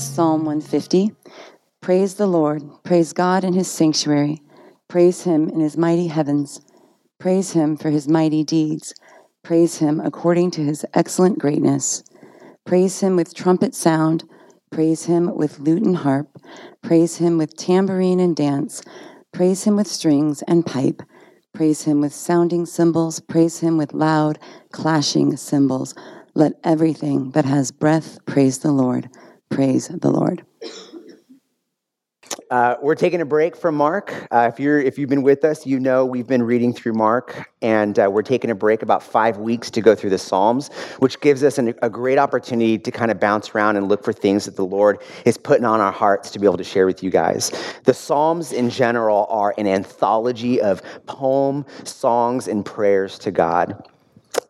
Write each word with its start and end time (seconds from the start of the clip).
Psalm 0.00 0.46
150. 0.46 1.12
Praise 1.82 2.14
the 2.14 2.26
Lord. 2.26 2.62
Praise 2.84 3.12
God 3.12 3.44
in 3.44 3.52
his 3.52 3.70
sanctuary. 3.70 4.40
Praise 4.88 5.24
him 5.24 5.50
in 5.50 5.60
his 5.60 5.76
mighty 5.76 6.06
heavens. 6.06 6.62
Praise 7.18 7.52
him 7.52 7.76
for 7.76 7.90
his 7.90 8.08
mighty 8.08 8.42
deeds. 8.42 8.94
Praise 9.42 9.76
him 9.76 10.00
according 10.00 10.52
to 10.52 10.64
his 10.64 10.86
excellent 10.94 11.38
greatness. 11.38 12.02
Praise 12.64 13.00
him 13.00 13.14
with 13.14 13.34
trumpet 13.34 13.74
sound. 13.74 14.24
Praise 14.72 15.04
him 15.04 15.34
with 15.36 15.58
lute 15.58 15.82
and 15.82 15.98
harp. 15.98 16.28
Praise 16.82 17.18
him 17.18 17.36
with 17.36 17.54
tambourine 17.58 18.20
and 18.20 18.34
dance. 18.34 18.82
Praise 19.32 19.64
him 19.64 19.76
with 19.76 19.86
strings 19.86 20.40
and 20.48 20.64
pipe. 20.64 21.02
Praise 21.52 21.82
him 21.82 22.00
with 22.00 22.14
sounding 22.14 22.64
cymbals. 22.64 23.20
Praise 23.20 23.60
him 23.60 23.76
with 23.76 23.92
loud, 23.92 24.38
clashing 24.72 25.36
cymbals. 25.36 25.94
Let 26.34 26.54
everything 26.64 27.32
that 27.32 27.44
has 27.44 27.70
breath 27.70 28.18
praise 28.24 28.60
the 28.60 28.72
Lord. 28.72 29.10
Praise 29.50 29.88
the 29.88 30.10
Lord. 30.10 30.44
Uh, 32.50 32.76
we're 32.82 32.94
taking 32.94 33.20
a 33.20 33.24
break 33.24 33.56
from 33.56 33.74
Mark. 33.74 34.26
Uh, 34.30 34.50
if 34.52 34.58
you're 34.58 34.80
if 34.80 34.98
you've 34.98 35.08
been 35.08 35.22
with 35.22 35.44
us, 35.44 35.66
you 35.66 35.78
know 35.78 36.04
we've 36.04 36.26
been 36.26 36.42
reading 36.42 36.72
through 36.72 36.94
Mark, 36.94 37.48
and 37.60 37.98
uh, 37.98 38.08
we're 38.10 38.22
taking 38.22 38.50
a 38.50 38.54
break 38.54 38.82
about 38.82 39.02
five 39.02 39.38
weeks 39.38 39.70
to 39.70 39.80
go 39.80 39.94
through 39.94 40.10
the 40.10 40.18
Psalms, 40.18 40.68
which 40.98 41.20
gives 41.20 41.44
us 41.44 41.58
an, 41.58 41.74
a 41.82 41.90
great 41.90 42.18
opportunity 42.18 42.78
to 42.78 42.90
kind 42.90 43.10
of 43.10 43.20
bounce 43.20 43.50
around 43.50 43.76
and 43.76 43.88
look 43.88 44.04
for 44.04 44.12
things 44.12 44.46
that 44.46 44.56
the 44.56 44.64
Lord 44.64 45.02
is 45.24 45.36
putting 45.36 45.64
on 45.64 45.80
our 45.80 45.92
hearts 45.92 46.30
to 46.30 46.38
be 46.38 46.46
able 46.46 46.56
to 46.56 46.64
share 46.64 46.86
with 46.86 47.02
you 47.02 47.10
guys. 47.10 47.52
The 47.84 47.94
Psalms 47.94 48.52
in 48.52 48.70
general 48.70 49.26
are 49.30 49.54
an 49.58 49.66
anthology 49.66 50.60
of 50.60 50.82
poem, 51.06 51.66
songs, 51.84 52.48
and 52.48 52.64
prayers 52.64 53.18
to 53.20 53.30
God 53.30 53.88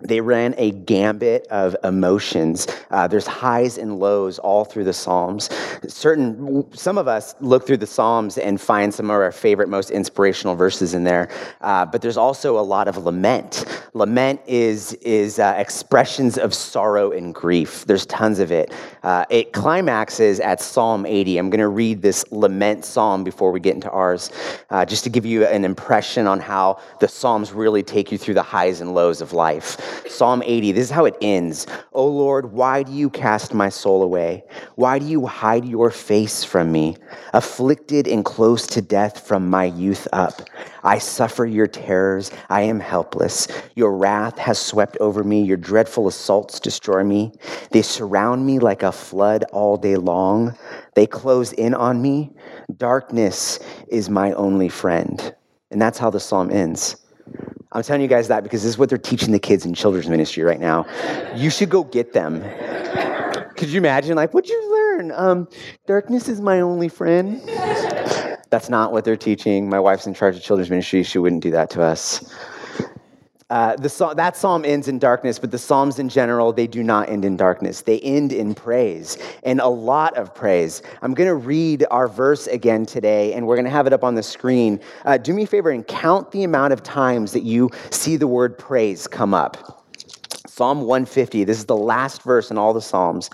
they 0.01 0.21
ran 0.21 0.55
a 0.57 0.71
gambit 0.71 1.47
of 1.49 1.77
emotions. 1.85 2.67
Uh, 2.91 3.07
there's 3.07 3.27
highs 3.27 3.79
and 3.79 3.99
lows 3.99 4.39
all 4.39 4.65
through 4.65 4.85
the 4.85 4.93
Psalms. 4.93 5.51
Certain, 5.89 6.67
some 6.75 6.99
of 6.99 7.09
us 7.09 7.35
look 7.41 7.67
through 7.67 7.77
the 7.77 7.87
Psalms 7.87 8.39
and 8.39 8.61
find 8.61 8.93
some 8.93 9.07
of 9.07 9.13
our 9.13 9.33
favorite, 9.33 9.69
most 9.69 9.91
inspirational 9.91 10.55
verses 10.55 10.95
in 10.95 11.05
there. 11.05 11.29
Uh, 11.61 11.85
but 11.85 12.03
there's 12.03 12.17
also 12.17 12.59
a 12.59 12.63
lot 12.63 12.89
of 12.89 12.97
lament. 12.99 13.65
Lament 13.95 14.41
is 14.47 14.93
is 14.95 15.39
uh, 15.39 15.55
expressions 15.57 16.39
of 16.39 16.55
sorrow 16.55 17.11
and 17.13 17.35
grief. 17.35 17.85
There's 17.87 18.07
tons 18.07 18.39
of 18.39 18.53
it. 18.53 18.73
Uh, 19.03 19.25
it 19.31 19.53
climaxes 19.53 20.41
at 20.41 20.61
Psalm 20.61 21.07
80. 21.07 21.39
I'm 21.39 21.51
going 21.51 21.61
to 21.61 21.69
read 21.69 22.03
this 22.03 22.25
lament 22.31 22.85
psalm 22.85 23.25
before 23.25 23.51
we 23.53 23.61
get 23.61 23.75
into 23.75 23.91
ours, 23.91 24.31
uh, 24.71 24.85
just 24.85 25.05
to 25.05 25.11
give 25.11 25.27
you 25.27 25.47
an 25.47 25.65
impression 25.65 26.27
on 26.27 26.41
how 26.41 26.81
the 27.01 27.09
Psalms 27.09 27.53
really 27.53 27.83
take 27.83 28.13
you 28.13 28.19
through 28.19 28.35
the 28.35 28.43
highs 28.43 28.81
and 28.81 28.95
lows 28.95 29.21
of 29.21 29.33
life. 29.33 29.70
Psalm 30.09 30.43
80, 30.45 30.73
this 30.73 30.85
is 30.85 30.91
how 30.91 31.05
it 31.05 31.17
ends. 31.21 31.67
O 31.93 32.07
Lord, 32.07 32.53
why 32.53 32.83
do 32.83 32.93
you 32.93 33.11
cast 33.11 33.55
my 33.55 33.69
soul 33.69 34.03
away? 34.03 34.45
Why 34.75 34.99
do 34.99 35.07
you 35.07 35.27
hide 35.27 35.65
your 35.65 35.91
face 35.91 36.45
from 36.45 36.71
me? 36.71 36.97
Afflicted 37.33 38.07
and 38.07 38.25
close 38.25 38.67
to 38.69 38.83
death 38.83 39.27
from 39.27 39.49
my 39.49 39.65
youth 39.65 40.07
up. 40.13 40.43
I 40.83 40.99
suffer 40.99 41.47
your 41.47 41.67
terrors. 41.67 42.31
I 42.49 42.63
am 42.63 42.81
helpless. 42.81 43.49
Your 43.75 43.97
wrath 43.97 44.39
has 44.39 44.59
swept 44.59 44.97
over 44.99 45.25
me. 45.25 45.43
Your 45.43 45.57
dreadful 45.57 46.09
assaults 46.09 46.61
destroy 46.61 47.05
me. 47.05 47.33
They 47.71 47.83
surround 47.83 48.47
me 48.47 48.59
like 48.59 48.83
a 48.83 48.93
flood 48.93 49.45
all 49.53 49.77
day 49.77 49.97
long. 49.97 50.57
They 50.95 51.07
close 51.07 51.53
in 51.53 51.75
on 51.75 52.03
me. 52.03 52.33
Darkness 52.77 53.59
is 53.89 54.11
my 54.11 54.33
only 54.33 54.69
friend. 54.69 55.35
And 55.71 55.81
that's 55.81 55.99
how 55.99 56.11
the 56.11 56.21
psalm 56.21 56.51
ends. 56.51 56.97
I'm 57.73 57.83
telling 57.85 58.03
you 58.03 58.09
guys 58.09 58.29
that 58.29 58.43
because 58.43 58.63
this 58.63 58.71
is 58.71 58.79
what 58.79 58.89
they're 58.89 58.99
teaching 58.99 59.31
the 59.31 59.39
kids 59.39 59.65
in 59.65 59.75
children's 59.75 60.09
ministry 60.09 60.43
right 60.43 60.59
now. 60.59 60.87
You 61.37 61.51
should 61.51 61.71
go 61.71 61.85
get 61.85 62.13
them. 62.13 62.43
Could 63.57 63.69
you 63.69 63.79
imagine, 63.79 64.17
like, 64.17 64.33
what'd 64.33 64.51
you 64.51 64.73
learn? 64.73 65.13
Um, 65.13 65.49
darkness 65.87 66.29
is 66.29 66.41
my 66.41 66.61
only 66.61 66.89
friend. 66.89 67.41
That's 68.51 68.69
not 68.69 68.91
what 68.91 69.05
they're 69.05 69.17
teaching. 69.17 69.69
My 69.69 69.79
wife's 69.79 70.07
in 70.07 70.15
charge 70.15 70.35
of 70.35 70.43
children's 70.43 70.71
ministry. 70.71 71.05
She 71.05 71.19
wouldn't 71.19 71.43
do 71.43 71.53
that 71.53 71.71
to 71.71 71.83
us. 71.83 72.35
Uh, 73.51 73.77
the, 73.77 74.15
that 74.17 74.37
psalm 74.37 74.65
ends 74.65 74.89
in 74.89 74.99
darkness, 74.99 75.39
but 75.39 75.51
the 75.51 75.59
psalms 75.59 75.99
in 75.99 76.09
general, 76.09 76.53
they 76.53 76.67
do 76.67 76.83
not 76.83 77.09
end 77.09 77.25
in 77.25 77.37
darkness. 77.37 77.83
They 77.83 77.99
end 78.01 78.33
in 78.33 78.55
praise, 78.55 79.19
and 79.43 79.61
a 79.61 79.69
lot 79.69 80.17
of 80.17 80.35
praise. 80.35 80.83
I'm 81.03 81.15
going 81.15 81.29
to 81.29 81.35
read 81.35 81.85
our 81.91 82.09
verse 82.09 82.47
again 82.47 82.87
today, 82.87 83.33
and 83.35 83.47
we're 83.47 83.57
going 83.57 83.65
to 83.65 83.71
have 83.71 83.87
it 83.87 83.93
up 83.93 84.05
on 84.05 84.15
the 84.15 84.23
screen. 84.23 84.81
Uh, 85.05 85.19
do 85.19 85.35
me 85.35 85.43
a 85.43 85.47
favor 85.47 85.71
and 85.71 85.87
count 85.87 86.31
the 86.31 86.45
amount 86.45 86.73
of 86.73 86.83
times 86.83 87.33
that 87.33 87.43
you 87.43 87.71
see 87.91 88.17
the 88.17 88.29
word 88.29 88.57
praise 88.57 89.07
come 89.07 89.35
up. 89.35 89.80
Psalm 90.51 90.81
150, 90.81 91.45
this 91.45 91.59
is 91.59 91.67
the 91.67 91.77
last 91.77 92.23
verse 92.23 92.51
in 92.51 92.59
all 92.59 92.75
the 92.75 92.83
Psalms. 92.83 93.31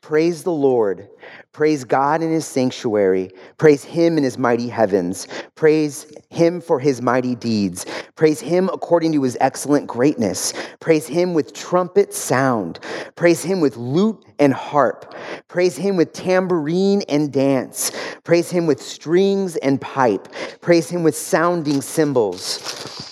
Praise 0.00 0.42
the 0.42 0.52
Lord. 0.52 1.08
Praise 1.52 1.84
God 1.84 2.20
in 2.20 2.32
his 2.32 2.46
sanctuary. 2.46 3.30
Praise 3.58 3.84
him 3.84 4.18
in 4.18 4.24
his 4.24 4.38
mighty 4.38 4.68
heavens. 4.68 5.28
Praise 5.54 6.10
him 6.30 6.60
for 6.60 6.80
his 6.80 7.00
mighty 7.00 7.36
deeds. 7.36 7.86
Praise 8.16 8.40
him 8.40 8.68
according 8.72 9.12
to 9.12 9.22
his 9.22 9.36
excellent 9.40 9.86
greatness. 9.86 10.52
Praise 10.80 11.06
him 11.06 11.32
with 11.32 11.52
trumpet 11.52 12.12
sound. 12.12 12.80
Praise 13.14 13.42
him 13.42 13.60
with 13.60 13.76
lute 13.76 14.24
and 14.40 14.52
harp. 14.52 15.14
Praise 15.46 15.76
him 15.76 15.96
with 15.96 16.12
tambourine 16.12 17.02
and 17.08 17.32
dance. 17.32 17.92
Praise 18.24 18.50
him 18.50 18.66
with 18.66 18.82
strings 18.82 19.56
and 19.56 19.80
pipe. 19.80 20.26
Praise 20.60 20.90
him 20.90 21.04
with 21.04 21.16
sounding 21.16 21.80
cymbals. 21.82 23.07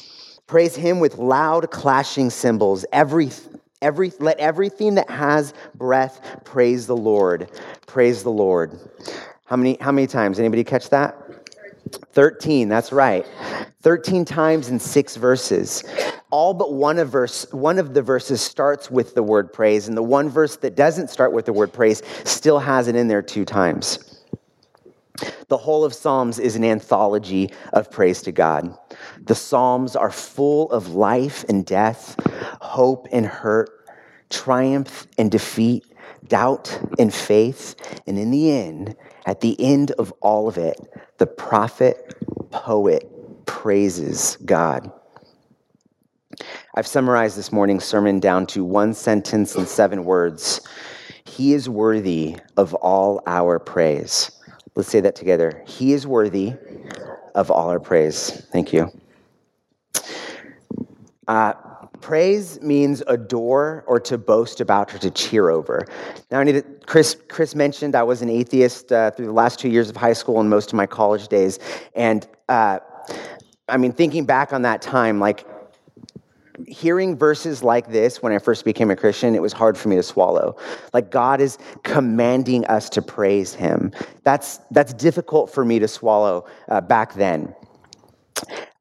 Praise 0.46 0.76
him 0.76 1.00
with 1.00 1.18
loud 1.18 1.70
clashing 1.70 2.30
cymbals. 2.30 2.84
Every 2.92 3.30
Every, 3.82 4.10
let 4.20 4.38
everything 4.38 4.94
that 4.94 5.10
has 5.10 5.52
breath 5.74 6.40
praise 6.44 6.86
the 6.86 6.96
Lord. 6.96 7.50
Praise 7.86 8.22
the 8.22 8.30
Lord. 8.30 8.78
How 9.44 9.56
many, 9.56 9.76
how 9.80 9.92
many 9.92 10.06
times? 10.06 10.38
Anybody 10.38 10.64
catch 10.64 10.88
that? 10.90 11.14
13, 12.12 12.68
that's 12.68 12.92
right. 12.92 13.26
13 13.82 14.24
times 14.24 14.70
in 14.70 14.80
six 14.80 15.16
verses. 15.16 15.84
All 16.30 16.54
but 16.54 16.72
one 16.72 16.98
of, 16.98 17.10
verse, 17.10 17.46
one 17.52 17.78
of 17.78 17.92
the 17.92 18.02
verses 18.02 18.40
starts 18.40 18.90
with 18.90 19.14
the 19.14 19.22
word 19.22 19.52
praise, 19.52 19.88
and 19.88 19.96
the 19.96 20.02
one 20.02 20.28
verse 20.28 20.56
that 20.56 20.74
doesn't 20.74 21.10
start 21.10 21.32
with 21.32 21.44
the 21.44 21.52
word 21.52 21.72
praise 21.72 22.02
still 22.24 22.58
has 22.58 22.88
it 22.88 22.96
in 22.96 23.08
there 23.08 23.22
two 23.22 23.44
times. 23.44 24.22
The 25.48 25.56
whole 25.56 25.84
of 25.84 25.94
Psalms 25.94 26.38
is 26.38 26.56
an 26.56 26.64
anthology 26.64 27.52
of 27.72 27.90
praise 27.90 28.22
to 28.22 28.32
God. 28.32 28.76
The 29.24 29.34
Psalms 29.34 29.96
are 29.96 30.10
full 30.10 30.70
of 30.70 30.94
life 30.94 31.44
and 31.48 31.64
death, 31.64 32.16
hope 32.60 33.08
and 33.12 33.26
hurt, 33.26 33.70
triumph 34.30 35.06
and 35.18 35.30
defeat, 35.30 35.84
doubt 36.28 36.78
and 36.98 37.12
faith. 37.12 37.74
And 38.06 38.18
in 38.18 38.30
the 38.30 38.50
end, 38.50 38.96
at 39.26 39.40
the 39.40 39.60
end 39.60 39.92
of 39.92 40.12
all 40.20 40.48
of 40.48 40.58
it, 40.58 40.76
the 41.18 41.26
prophet, 41.26 42.14
poet 42.50 43.04
praises 43.46 44.36
God. 44.44 44.90
I've 46.74 46.86
summarized 46.86 47.38
this 47.38 47.52
morning's 47.52 47.84
sermon 47.84 48.20
down 48.20 48.46
to 48.48 48.64
one 48.64 48.92
sentence 48.92 49.54
and 49.54 49.66
seven 49.66 50.04
words. 50.04 50.60
He 51.24 51.54
is 51.54 51.68
worthy 51.68 52.36
of 52.56 52.74
all 52.74 53.22
our 53.26 53.58
praise. 53.58 54.30
Let's 54.74 54.90
say 54.90 55.00
that 55.00 55.16
together. 55.16 55.64
He 55.66 55.92
is 55.92 56.06
worthy 56.06 56.54
of 57.34 57.50
all 57.50 57.70
our 57.70 57.80
praise. 57.80 58.46
Thank 58.52 58.72
you. 58.72 58.90
Uh, 61.28 61.52
praise 62.00 62.60
means 62.62 63.02
adore 63.08 63.84
or 63.86 63.98
to 63.98 64.16
boast 64.18 64.60
about 64.60 64.94
or 64.94 64.98
to 64.98 65.10
cheer 65.10 65.50
over. 65.50 65.86
Now, 66.30 66.40
I 66.40 66.44
need 66.44 66.52
to, 66.52 66.62
Chris. 66.86 67.16
Chris 67.28 67.54
mentioned 67.54 67.94
I 67.94 68.02
was 68.02 68.22
an 68.22 68.30
atheist 68.30 68.92
uh, 68.92 69.10
through 69.10 69.26
the 69.26 69.32
last 69.32 69.58
two 69.58 69.68
years 69.68 69.90
of 69.90 69.96
high 69.96 70.12
school 70.12 70.40
and 70.40 70.48
most 70.48 70.68
of 70.70 70.74
my 70.74 70.86
college 70.86 71.28
days, 71.28 71.58
and 71.94 72.26
uh, 72.48 72.78
I 73.68 73.76
mean, 73.76 73.92
thinking 73.92 74.24
back 74.24 74.52
on 74.52 74.62
that 74.62 74.82
time, 74.82 75.18
like 75.18 75.44
hearing 76.66 77.16
verses 77.16 77.62
like 77.62 77.90
this 77.90 78.22
when 78.22 78.32
I 78.32 78.38
first 78.38 78.64
became 78.64 78.90
a 78.90 78.96
Christian, 78.96 79.34
it 79.34 79.42
was 79.42 79.52
hard 79.52 79.76
for 79.76 79.88
me 79.88 79.96
to 79.96 80.02
swallow. 80.02 80.56
Like 80.92 81.10
God 81.10 81.40
is 81.40 81.58
commanding 81.82 82.64
us 82.66 82.88
to 82.90 83.02
praise 83.02 83.54
Him. 83.54 83.92
That's 84.24 84.58
that's 84.70 84.94
difficult 84.94 85.50
for 85.50 85.64
me 85.64 85.78
to 85.78 85.88
swallow 85.88 86.46
uh, 86.68 86.80
back 86.80 87.14
then. 87.14 87.54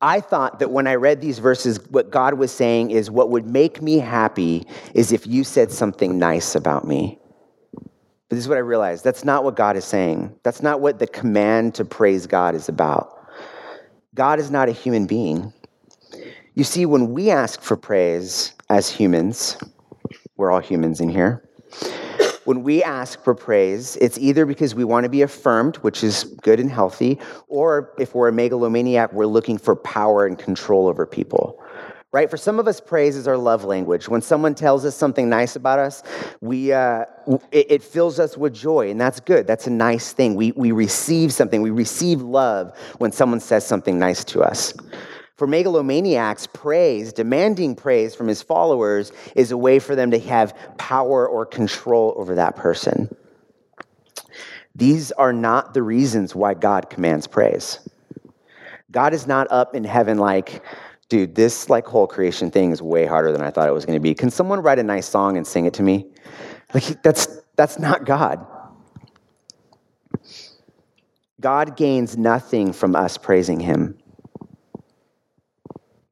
I 0.01 0.19
thought 0.19 0.59
that 0.59 0.71
when 0.71 0.87
I 0.87 0.95
read 0.95 1.21
these 1.21 1.39
verses, 1.39 1.79
what 1.89 2.11
God 2.11 2.35
was 2.35 2.51
saying 2.51 2.91
is, 2.91 3.09
what 3.09 3.29
would 3.29 3.45
make 3.47 3.81
me 3.81 3.97
happy 3.99 4.67
is 4.93 5.11
if 5.11 5.25
you 5.25 5.43
said 5.43 5.71
something 5.71 6.19
nice 6.19 6.55
about 6.55 6.85
me. 6.87 7.17
But 8.27 8.35
this 8.37 8.39
is 8.39 8.49
what 8.49 8.57
I 8.57 8.61
realized 8.61 9.03
that's 9.03 9.23
not 9.23 9.43
what 9.43 9.55
God 9.55 9.77
is 9.77 9.85
saying. 9.85 10.35
That's 10.43 10.61
not 10.61 10.81
what 10.81 10.99
the 10.99 11.07
command 11.07 11.75
to 11.75 11.85
praise 11.85 12.27
God 12.27 12.55
is 12.55 12.69
about. 12.69 13.11
God 14.13 14.39
is 14.39 14.49
not 14.49 14.69
a 14.69 14.71
human 14.71 15.05
being. 15.05 15.53
You 16.55 16.63
see, 16.63 16.85
when 16.85 17.13
we 17.13 17.29
ask 17.29 17.61
for 17.61 17.75
praise 17.75 18.53
as 18.69 18.89
humans, 18.89 19.57
we're 20.37 20.51
all 20.51 20.61
humans 20.61 21.01
in 21.01 21.09
here. 21.09 21.43
When 22.45 22.63
we 22.63 22.83
ask 22.83 23.21
for 23.23 23.35
praise, 23.35 23.97
it's 23.97 24.17
either 24.17 24.45
because 24.45 24.73
we 24.73 24.83
want 24.83 25.03
to 25.03 25.09
be 25.09 25.23
affirmed, 25.23 25.77
which 25.77 26.03
is 26.03 26.23
good 26.41 26.59
and 26.59 26.71
healthy, 26.71 27.19
or 27.47 27.93
if 27.99 28.15
we're 28.15 28.29
a 28.29 28.33
megalomaniac, 28.33 29.11
we're 29.13 29.25
looking 29.25 29.57
for 29.57 29.75
power 29.75 30.25
and 30.25 30.37
control 30.37 30.87
over 30.87 31.05
people 31.05 31.61
right? 32.15 32.29
For 32.29 32.37
some 32.37 32.59
of 32.59 32.67
us, 32.69 32.79
praise 32.79 33.17
is 33.17 33.27
our 33.27 33.35
love 33.35 33.65
language. 33.65 34.07
When 34.07 34.21
someone 34.21 34.55
tells 34.55 34.85
us 34.85 34.95
something 34.95 35.27
nice 35.27 35.57
about 35.57 35.79
us, 35.79 36.01
we, 36.39 36.71
uh, 36.71 37.03
it, 37.51 37.69
it, 37.69 37.83
fills 37.83 38.21
us 38.21 38.37
with 38.37 38.53
joy, 38.53 38.89
and 38.89 39.01
that's 39.01 39.19
good. 39.19 39.45
That's 39.45 39.67
a 39.67 39.69
nice 39.69 40.13
thing. 40.13 40.35
We, 40.35 40.53
we 40.53 40.71
receive 40.71 41.33
something, 41.33 41.61
we 41.61 41.71
receive 41.71 42.21
love 42.21 42.71
when 42.99 43.11
someone 43.11 43.41
says 43.41 43.67
something 43.67 43.99
nice 43.99 44.23
to 44.25 44.43
us. 44.43 44.73
For 45.35 45.47
megalomaniacs, 45.47 46.47
praise, 46.53 47.11
demanding 47.11 47.75
praise 47.75 48.15
from 48.15 48.27
his 48.27 48.41
followers, 48.41 49.11
is 49.35 49.51
a 49.51 49.57
way 49.57 49.79
for 49.79 49.95
them 49.95 50.11
to 50.11 50.19
have 50.19 50.55
power 50.77 51.27
or 51.27 51.45
control 51.45 52.13
over 52.15 52.35
that 52.35 52.55
person. 52.55 53.13
These 54.75 55.11
are 55.13 55.33
not 55.33 55.73
the 55.73 55.83
reasons 55.83 56.35
why 56.35 56.53
God 56.53 56.89
commands 56.89 57.27
praise. 57.27 57.79
God 58.91 59.13
is 59.13 59.27
not 59.27 59.47
up 59.51 59.75
in 59.75 59.83
heaven 59.83 60.17
like, 60.17 60.63
dude, 61.09 61.35
this 61.35 61.69
like 61.69 61.85
whole 61.85 62.07
creation 62.07 62.49
thing 62.49 62.71
is 62.71 62.81
way 62.81 63.05
harder 63.05 63.31
than 63.31 63.41
I 63.41 63.51
thought 63.51 63.67
it 63.67 63.73
was 63.73 63.85
going 63.85 63.97
to 63.97 64.01
be. 64.01 64.13
Can 64.13 64.31
someone 64.31 64.61
write 64.61 64.79
a 64.79 64.83
nice 64.83 65.07
song 65.07 65.37
and 65.37 65.45
sing 65.45 65.65
it 65.65 65.73
to 65.75 65.83
me? 65.83 66.07
Like 66.73 67.01
that's 67.03 67.27
that's 67.55 67.77
not 67.77 68.05
God. 68.05 68.45
God 71.39 71.77
gains 71.77 72.17
nothing 72.17 72.73
from 72.73 72.95
us 72.95 73.17
praising 73.17 73.59
him. 73.59 73.97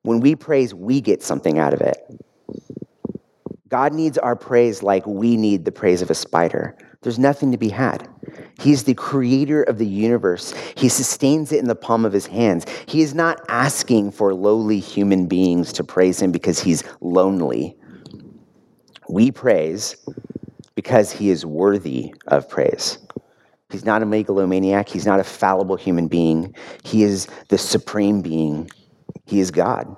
When 0.04 0.20
we 0.20 0.36
praise, 0.36 0.74
we 0.74 1.02
get 1.02 1.24
something 1.24 1.58
out 1.58 1.74
of 1.74 1.82
it. 1.82 1.98
God 3.70 3.94
needs 3.94 4.18
our 4.18 4.36
praise 4.36 4.84
like 4.84 5.06
we 5.08 5.36
need 5.36 5.66
the 5.66 5.72
praise 5.72 6.02
of 6.02 6.12
a 6.12 6.16
spider. 6.16 6.78
There's 7.02 7.18
nothing 7.18 7.52
to 7.52 7.58
be 7.58 7.70
had. 7.70 8.08
He's 8.60 8.84
the 8.84 8.94
creator 8.94 9.64
of 9.64 9.78
the 9.78 9.86
universe. 9.88 10.54
He 10.76 10.90
sustains 10.90 11.52
it 11.52 11.60
in 11.60 11.68
the 11.68 11.76
palm 11.76 12.06
of 12.06 12.14
his 12.14 12.28
hands. 12.28 12.66
He 12.86 13.02
is 13.02 13.16
not 13.16 13.42
asking 13.50 14.12
for 14.12 14.34
lowly 14.34 14.80
human 14.80 15.28
beings 15.28 15.74
to 15.74 15.84
praise 15.84 16.22
him 16.22 16.32
because 16.32 16.60
he's 16.60 16.84
lonely. 17.02 17.76
We 19.10 19.32
praise 19.32 19.96
because 20.76 21.12
he 21.12 21.30
is 21.30 21.46
worthy 21.46 22.14
of 22.28 22.48
praise. 22.48 23.00
He's 23.70 23.86
not 23.86 24.04
a 24.04 24.06
megalomaniac. 24.06 24.88
He's 24.88 25.06
not 25.06 25.20
a 25.20 25.24
fallible 25.24 25.76
human 25.76 26.08
being. 26.08 26.56
He 26.84 27.04
is 27.04 27.28
the 27.50 27.58
supreme 27.58 28.22
being. 28.22 28.70
He 29.33 29.39
is 29.39 29.50
God. 29.50 29.97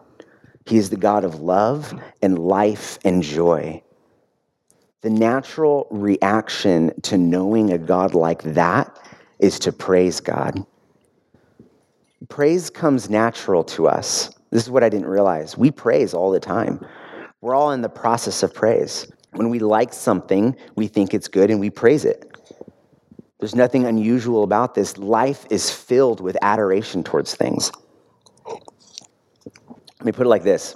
He 0.66 0.78
is 0.78 0.90
the 0.90 0.96
God 0.96 1.26
of 1.26 1.42
love 1.42 1.94
and 2.22 2.40
life 2.40 2.98
and 3.04 3.22
joy. 3.22 3.84
The 5.02 5.10
natural 5.10 5.88
reaction 5.92 6.94
to 7.02 7.18
knowing 7.18 7.74
a 7.74 7.78
God 7.78 8.14
like 8.14 8.44
that 8.44 8.98
is 9.40 9.60
to 9.60 9.74
praise 9.74 10.22
God. 10.22 10.66
Praise 12.30 12.70
comes 12.70 13.10
natural 13.10 13.66
to 13.66 13.90
us. 13.90 14.34
This 14.52 14.64
is 14.64 14.70
what 14.70 14.86
I 14.86 14.90
didn't 14.90 15.10
realize. 15.10 15.58
We 15.58 15.70
praise 15.70 16.14
all 16.14 16.32
the 16.32 16.40
time. 16.40 16.80
We're 17.42 17.56
all 17.56 17.74
in 17.74 17.82
the 17.82 17.90
process 17.90 18.42
of 18.42 18.54
praise. 18.54 19.12
When 19.34 19.50
we 19.50 19.60
like 19.60 19.92
something, 19.92 20.56
we 20.78 20.88
think 20.88 21.14
it's 21.14 21.28
good 21.28 21.52
and 21.52 21.60
we 21.60 21.70
praise 21.70 22.06
it. 22.06 22.38
There's 23.42 23.54
nothing 23.54 23.86
unusual 23.86 24.44
about 24.44 24.76
this. 24.76 24.98
Life 24.98 25.46
is 25.50 25.70
filled 25.70 26.22
with 26.22 26.38
adoration 26.42 27.04
towards 27.04 27.36
things. 27.36 27.70
Let 30.06 30.14
me 30.14 30.18
put 30.18 30.28
it 30.28 30.30
like 30.30 30.44
this 30.44 30.76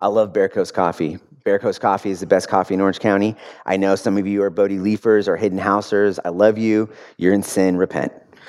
I 0.00 0.08
love 0.08 0.32
Bear 0.32 0.48
Coast 0.48 0.74
coffee. 0.74 1.20
Bear 1.44 1.60
Coast 1.60 1.80
Coffee 1.80 2.10
is 2.10 2.18
the 2.18 2.26
best 2.26 2.48
coffee 2.48 2.74
in 2.74 2.80
Orange 2.80 2.98
County. 2.98 3.36
I 3.64 3.76
know 3.76 3.94
some 3.94 4.18
of 4.18 4.26
you 4.26 4.42
are 4.42 4.50
Bodhi 4.50 4.80
Leafers 4.80 5.28
or 5.28 5.36
Hidden 5.36 5.58
Housers. 5.58 6.18
I 6.24 6.30
love 6.30 6.58
you. 6.58 6.90
You're 7.16 7.32
in 7.32 7.44
sin. 7.44 7.76
Repent. 7.76 8.12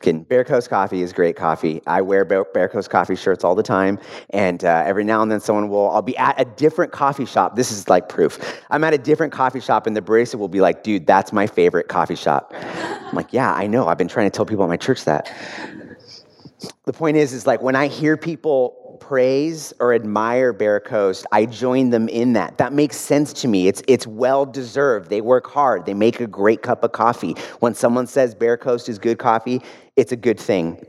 kidding. 0.00 0.22
Bear 0.24 0.42
Coast 0.42 0.70
Coffee 0.70 1.02
is 1.02 1.12
great 1.12 1.36
coffee. 1.36 1.82
I 1.86 2.00
wear 2.00 2.24
Bear 2.24 2.68
Coast 2.68 2.90
Coffee 2.90 3.14
shirts 3.14 3.44
all 3.44 3.54
the 3.54 3.62
time, 3.62 4.00
and 4.30 4.64
uh, 4.64 4.82
every 4.84 5.04
now 5.04 5.22
and 5.22 5.30
then 5.30 5.38
someone 5.38 5.68
will. 5.68 5.90
I'll 5.90 6.02
be 6.02 6.16
at 6.16 6.40
a 6.40 6.44
different 6.44 6.90
coffee 6.90 7.26
shop. 7.26 7.54
This 7.54 7.70
is 7.70 7.88
like 7.88 8.08
proof. 8.08 8.60
I'm 8.70 8.82
at 8.82 8.92
a 8.92 8.98
different 8.98 9.32
coffee 9.32 9.60
shop, 9.60 9.86
and 9.86 9.96
the 9.96 10.02
barista 10.02 10.34
will 10.34 10.48
be 10.48 10.60
like, 10.60 10.82
"Dude, 10.82 11.06
that's 11.06 11.32
my 11.32 11.46
favorite 11.46 11.86
coffee 11.88 12.16
shop." 12.16 12.52
I'm 12.54 13.14
like, 13.14 13.32
"Yeah, 13.32 13.52
I 13.52 13.68
know. 13.68 13.86
I've 13.86 13.98
been 13.98 14.08
trying 14.08 14.28
to 14.28 14.34
tell 14.34 14.46
people 14.46 14.64
at 14.64 14.68
my 14.68 14.76
church 14.76 15.04
that." 15.04 15.32
The 16.84 16.92
point 16.92 17.16
is, 17.16 17.32
is 17.32 17.46
like 17.46 17.62
when 17.62 17.76
I 17.76 17.86
hear 17.86 18.16
people 18.16 18.98
praise 19.00 19.72
or 19.80 19.94
admire 19.94 20.52
Bear 20.52 20.78
Coast, 20.80 21.26
I 21.32 21.46
join 21.46 21.90
them 21.90 22.08
in 22.08 22.34
that. 22.34 22.58
That 22.58 22.72
makes 22.72 22.96
sense 22.96 23.32
to 23.34 23.48
me. 23.48 23.66
It's, 23.66 23.82
it's 23.88 24.06
well 24.06 24.44
deserved. 24.44 25.10
They 25.10 25.20
work 25.20 25.46
hard, 25.46 25.86
they 25.86 25.94
make 25.94 26.20
a 26.20 26.26
great 26.26 26.62
cup 26.62 26.84
of 26.84 26.92
coffee. 26.92 27.32
When 27.60 27.74
someone 27.74 28.06
says 28.06 28.34
Bear 28.34 28.56
Coast 28.56 28.88
is 28.88 28.98
good 28.98 29.18
coffee, 29.18 29.62
it's 29.96 30.12
a 30.12 30.16
good 30.16 30.38
thing. 30.38 30.84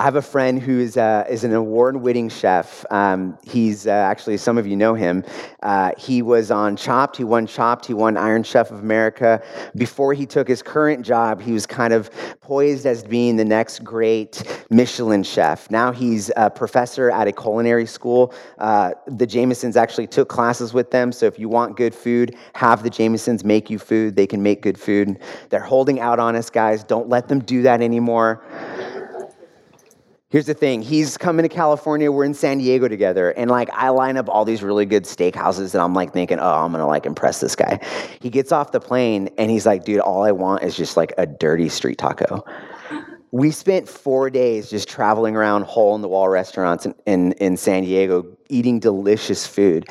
I 0.00 0.04
have 0.04 0.16
a 0.16 0.22
friend 0.22 0.58
who 0.58 0.80
is, 0.80 0.96
uh, 0.96 1.26
is 1.28 1.44
an 1.44 1.52
award 1.52 1.94
winning 1.94 2.30
chef. 2.30 2.86
Um, 2.90 3.36
he's 3.42 3.86
uh, 3.86 3.90
actually, 3.90 4.38
some 4.38 4.56
of 4.56 4.66
you 4.66 4.74
know 4.74 4.94
him. 4.94 5.22
Uh, 5.62 5.90
he 5.98 6.22
was 6.22 6.50
on 6.50 6.74
Chopped. 6.74 7.18
He 7.18 7.24
won 7.24 7.46
Chopped. 7.46 7.84
He 7.84 7.92
won 7.92 8.16
Iron 8.16 8.42
Chef 8.42 8.70
of 8.70 8.78
America. 8.78 9.42
Before 9.76 10.14
he 10.14 10.24
took 10.24 10.48
his 10.48 10.62
current 10.62 11.04
job, 11.04 11.42
he 11.42 11.52
was 11.52 11.66
kind 11.66 11.92
of 11.92 12.10
poised 12.40 12.86
as 12.86 13.04
being 13.04 13.36
the 13.36 13.44
next 13.44 13.84
great 13.84 14.42
Michelin 14.70 15.22
chef. 15.22 15.70
Now 15.70 15.92
he's 15.92 16.30
a 16.34 16.48
professor 16.48 17.10
at 17.10 17.28
a 17.28 17.32
culinary 17.32 17.84
school. 17.84 18.32
Uh, 18.56 18.92
the 19.06 19.26
Jamesons 19.26 19.76
actually 19.76 20.06
took 20.06 20.30
classes 20.30 20.72
with 20.72 20.90
them. 20.90 21.12
So 21.12 21.26
if 21.26 21.38
you 21.38 21.50
want 21.50 21.76
good 21.76 21.94
food, 21.94 22.34
have 22.54 22.82
the 22.82 22.88
Jamesons 22.88 23.44
make 23.44 23.68
you 23.68 23.78
food. 23.78 24.16
They 24.16 24.26
can 24.26 24.42
make 24.42 24.62
good 24.62 24.80
food. 24.80 25.18
They're 25.50 25.60
holding 25.60 26.00
out 26.00 26.18
on 26.18 26.36
us, 26.36 26.48
guys. 26.48 26.84
Don't 26.84 27.10
let 27.10 27.28
them 27.28 27.40
do 27.40 27.60
that 27.62 27.82
anymore. 27.82 28.42
Here's 30.30 30.46
the 30.46 30.54
thing. 30.54 30.80
He's 30.80 31.18
coming 31.18 31.42
to 31.42 31.48
California. 31.48 32.12
We're 32.12 32.22
in 32.22 32.34
San 32.34 32.58
Diego 32.58 32.86
together. 32.86 33.30
And 33.30 33.50
like, 33.50 33.68
I 33.72 33.88
line 33.88 34.16
up 34.16 34.28
all 34.28 34.44
these 34.44 34.62
really 34.62 34.86
good 34.86 35.02
steakhouses 35.02 35.74
and 35.74 35.82
I'm 35.82 35.92
like 35.92 36.12
thinking, 36.12 36.38
oh, 36.38 36.64
I'm 36.64 36.70
going 36.70 36.80
to 36.80 36.86
like 36.86 37.04
impress 37.04 37.40
this 37.40 37.56
guy. 37.56 37.84
He 38.20 38.30
gets 38.30 38.52
off 38.52 38.70
the 38.70 38.78
plane 38.78 39.28
and 39.38 39.50
he's 39.50 39.66
like, 39.66 39.84
dude, 39.84 39.98
all 39.98 40.22
I 40.22 40.30
want 40.30 40.62
is 40.62 40.76
just 40.76 40.96
like 40.96 41.12
a 41.18 41.26
dirty 41.26 41.68
street 41.68 41.98
taco 41.98 42.44
we 43.32 43.52
spent 43.52 43.88
four 43.88 44.28
days 44.28 44.70
just 44.70 44.88
traveling 44.88 45.36
around 45.36 45.64
hole 45.64 45.94
in 45.94 46.02
the 46.02 46.08
wall 46.08 46.28
restaurants 46.28 46.84
in, 46.84 46.94
in, 47.06 47.32
in, 47.34 47.56
San 47.56 47.84
Diego 47.84 48.26
eating 48.48 48.80
delicious 48.80 49.46
food. 49.46 49.86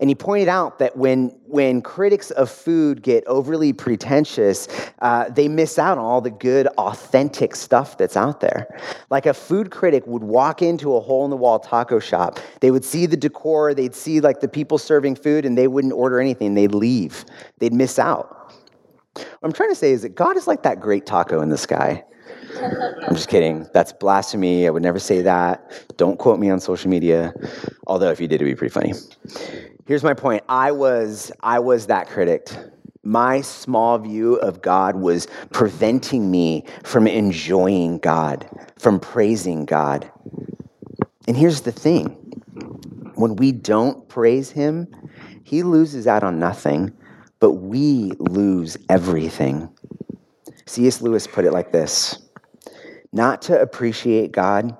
And 0.00 0.10
he 0.10 0.16
pointed 0.16 0.48
out 0.48 0.80
that 0.80 0.96
when, 0.96 1.28
when 1.46 1.82
critics 1.82 2.32
of 2.32 2.50
food 2.50 3.02
get 3.02 3.22
overly 3.28 3.72
pretentious, 3.72 4.66
uh, 5.00 5.28
they 5.28 5.46
miss 5.46 5.78
out 5.78 5.98
on 5.98 6.04
all 6.04 6.20
the 6.20 6.30
good, 6.30 6.66
authentic 6.78 7.54
stuff 7.54 7.96
that's 7.96 8.16
out 8.16 8.40
there. 8.40 8.66
Like 9.08 9.26
a 9.26 9.34
food 9.34 9.70
critic 9.70 10.04
would 10.08 10.24
walk 10.24 10.60
into 10.60 10.96
a 10.96 11.00
hole 11.00 11.24
in 11.24 11.30
the 11.30 11.36
wall 11.36 11.60
taco 11.60 12.00
shop, 12.00 12.40
they 12.60 12.72
would 12.72 12.84
see 12.84 13.06
the 13.06 13.16
decor, 13.16 13.72
they'd 13.72 13.94
see 13.94 14.20
like 14.20 14.40
the 14.40 14.48
people 14.48 14.78
serving 14.78 15.14
food, 15.14 15.44
and 15.44 15.56
they 15.56 15.68
wouldn't 15.68 15.92
order 15.92 16.20
anything. 16.20 16.54
They'd 16.54 16.74
leave, 16.74 17.24
they'd 17.58 17.72
miss 17.72 18.00
out. 18.00 18.52
What 19.14 19.26
I'm 19.42 19.52
trying 19.52 19.70
to 19.70 19.76
say 19.76 19.92
is 19.92 20.02
that 20.02 20.14
God 20.16 20.36
is 20.36 20.48
like 20.48 20.64
that 20.64 20.80
great 20.80 21.06
taco 21.06 21.40
in 21.40 21.50
the 21.50 21.58
sky. 21.58 22.04
I'm 22.60 23.14
just 23.14 23.28
kidding. 23.28 23.68
That's 23.72 23.92
blasphemy. 23.92 24.66
I 24.66 24.70
would 24.70 24.82
never 24.82 24.98
say 24.98 25.22
that. 25.22 25.96
Don't 25.96 26.18
quote 26.18 26.38
me 26.38 26.50
on 26.50 26.60
social 26.60 26.90
media. 26.90 27.32
Although 27.86 28.10
if 28.10 28.20
you 28.20 28.28
did, 28.28 28.36
it'd 28.36 28.46
be 28.46 28.54
pretty 28.54 28.72
funny. 28.72 28.92
Here's 29.86 30.04
my 30.04 30.14
point. 30.14 30.44
I 30.48 30.72
was 30.72 31.32
I 31.40 31.58
was 31.58 31.86
that 31.86 32.08
critic. 32.08 32.48
My 33.02 33.40
small 33.40 33.98
view 33.98 34.36
of 34.36 34.60
God 34.60 34.96
was 34.96 35.26
preventing 35.52 36.30
me 36.30 36.64
from 36.84 37.06
enjoying 37.06 37.98
God, 37.98 38.48
from 38.78 39.00
praising 39.00 39.64
God. 39.64 40.10
And 41.26 41.36
here's 41.36 41.62
the 41.62 41.72
thing. 41.72 42.08
When 43.14 43.36
we 43.36 43.52
don't 43.52 44.06
praise 44.08 44.50
him, 44.50 44.86
he 45.44 45.62
loses 45.62 46.06
out 46.06 46.22
on 46.22 46.38
nothing, 46.38 46.92
but 47.38 47.52
we 47.52 48.12
lose 48.18 48.76
everything. 48.88 49.68
C.S. 50.66 51.02
Lewis 51.02 51.26
put 51.26 51.44
it 51.44 51.52
like 51.52 51.72
this 51.72 52.29
not 53.12 53.42
to 53.42 53.60
appreciate 53.60 54.32
God 54.32 54.76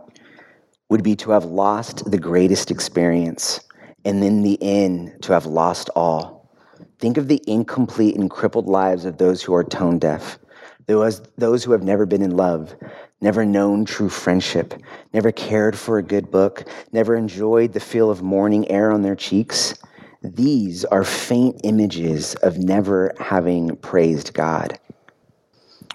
would 0.88 1.02
be 1.02 1.16
to 1.16 1.30
have 1.30 1.44
lost 1.44 2.10
the 2.10 2.18
greatest 2.18 2.70
experience, 2.70 3.60
and 4.04 4.22
in 4.24 4.42
the 4.42 4.60
end, 4.62 5.22
to 5.22 5.32
have 5.32 5.46
lost 5.46 5.88
all. 5.94 6.50
Think 6.98 7.16
of 7.16 7.28
the 7.28 7.42
incomplete 7.46 8.16
and 8.16 8.30
crippled 8.30 8.66
lives 8.66 9.04
of 9.04 9.18
those 9.18 9.42
who 9.42 9.54
are 9.54 9.64
tone 9.64 9.98
deaf, 9.98 10.38
those 10.86 11.64
who 11.64 11.72
have 11.72 11.82
never 11.82 12.06
been 12.06 12.22
in 12.22 12.36
love, 12.36 12.74
never 13.20 13.44
known 13.44 13.84
true 13.84 14.08
friendship, 14.08 14.74
never 15.12 15.30
cared 15.30 15.78
for 15.78 15.98
a 15.98 16.02
good 16.02 16.30
book, 16.30 16.68
never 16.92 17.14
enjoyed 17.14 17.72
the 17.72 17.80
feel 17.80 18.10
of 18.10 18.22
morning 18.22 18.68
air 18.70 18.90
on 18.90 19.02
their 19.02 19.14
cheeks. 19.14 19.74
These 20.22 20.84
are 20.86 21.04
faint 21.04 21.60
images 21.62 22.34
of 22.36 22.58
never 22.58 23.12
having 23.20 23.76
praised 23.76 24.34
God. 24.34 24.78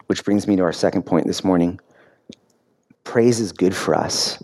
Which 0.07 0.23
brings 0.23 0.47
me 0.47 0.55
to 0.55 0.63
our 0.63 0.73
second 0.73 1.03
point 1.03 1.27
this 1.27 1.43
morning 1.43 1.79
praise 3.05 3.39
is 3.39 3.53
good 3.53 3.73
for 3.73 3.95
us. 3.95 4.43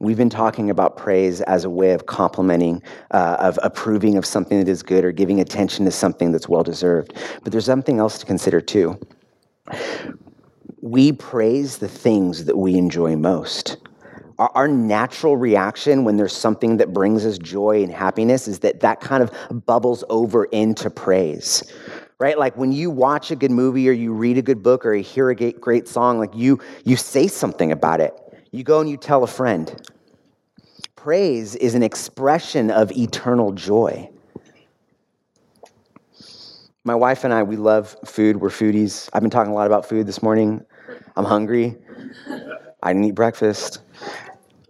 We've 0.00 0.16
been 0.16 0.30
talking 0.30 0.68
about 0.68 0.96
praise 0.96 1.40
as 1.42 1.62
a 1.64 1.70
way 1.70 1.92
of 1.92 2.06
complimenting, 2.06 2.82
uh, 3.12 3.36
of 3.38 3.56
approving 3.62 4.18
of 4.18 4.26
something 4.26 4.58
that 4.58 4.66
is 4.66 4.82
good 4.82 5.04
or 5.04 5.12
giving 5.12 5.38
attention 5.38 5.84
to 5.84 5.92
something 5.92 6.32
that's 6.32 6.48
well 6.48 6.64
deserved. 6.64 7.14
But 7.44 7.52
there's 7.52 7.66
something 7.66 8.00
else 8.00 8.18
to 8.18 8.26
consider 8.26 8.60
too. 8.60 8.98
we 10.80 11.12
praise 11.12 11.78
the 11.78 11.86
things 11.86 12.46
that 12.46 12.58
we 12.58 12.74
enjoy 12.74 13.14
most. 13.14 13.76
Our, 14.40 14.50
our 14.56 14.68
natural 14.68 15.36
reaction 15.36 16.02
when 16.02 16.16
there's 16.16 16.32
something 16.32 16.78
that 16.78 16.92
brings 16.92 17.24
us 17.24 17.38
joy 17.38 17.84
and 17.84 17.92
happiness 17.92 18.48
is 18.48 18.58
that 18.60 18.80
that 18.80 19.00
kind 19.00 19.22
of 19.22 19.30
bubbles 19.66 20.02
over 20.08 20.46
into 20.46 20.90
praise 20.90 21.62
right? 22.22 22.38
Like 22.38 22.56
when 22.56 22.70
you 22.70 22.88
watch 22.88 23.32
a 23.32 23.36
good 23.36 23.50
movie 23.50 23.88
or 23.88 23.92
you 23.92 24.12
read 24.12 24.38
a 24.38 24.42
good 24.42 24.62
book 24.62 24.86
or 24.86 24.94
you 24.94 25.02
hear 25.02 25.30
a 25.30 25.34
great 25.34 25.88
song 25.88 26.20
like 26.20 26.30
you 26.36 26.60
you 26.84 26.94
say 26.94 27.26
something 27.26 27.72
about 27.72 28.00
it. 28.00 28.14
You 28.52 28.62
go 28.62 28.80
and 28.80 28.88
you 28.88 28.96
tell 28.96 29.24
a 29.24 29.26
friend. 29.26 29.90
Praise 30.94 31.56
is 31.56 31.74
an 31.74 31.82
expression 31.82 32.70
of 32.70 32.92
eternal 32.92 33.50
joy. 33.50 34.08
My 36.84 36.94
wife 36.94 37.24
and 37.24 37.34
i 37.34 37.42
we 37.42 37.56
love 37.56 37.96
food. 38.04 38.36
We're 38.36 38.50
foodies. 38.50 39.10
I've 39.12 39.22
been 39.22 39.30
talking 39.30 39.50
a 39.50 39.56
lot 39.56 39.66
about 39.66 39.88
food 39.88 40.06
this 40.06 40.22
morning. 40.22 40.64
I'm 41.16 41.24
hungry. 41.24 41.76
I 42.84 42.92
didn't 42.92 43.08
eat 43.08 43.16
breakfast. 43.16 43.80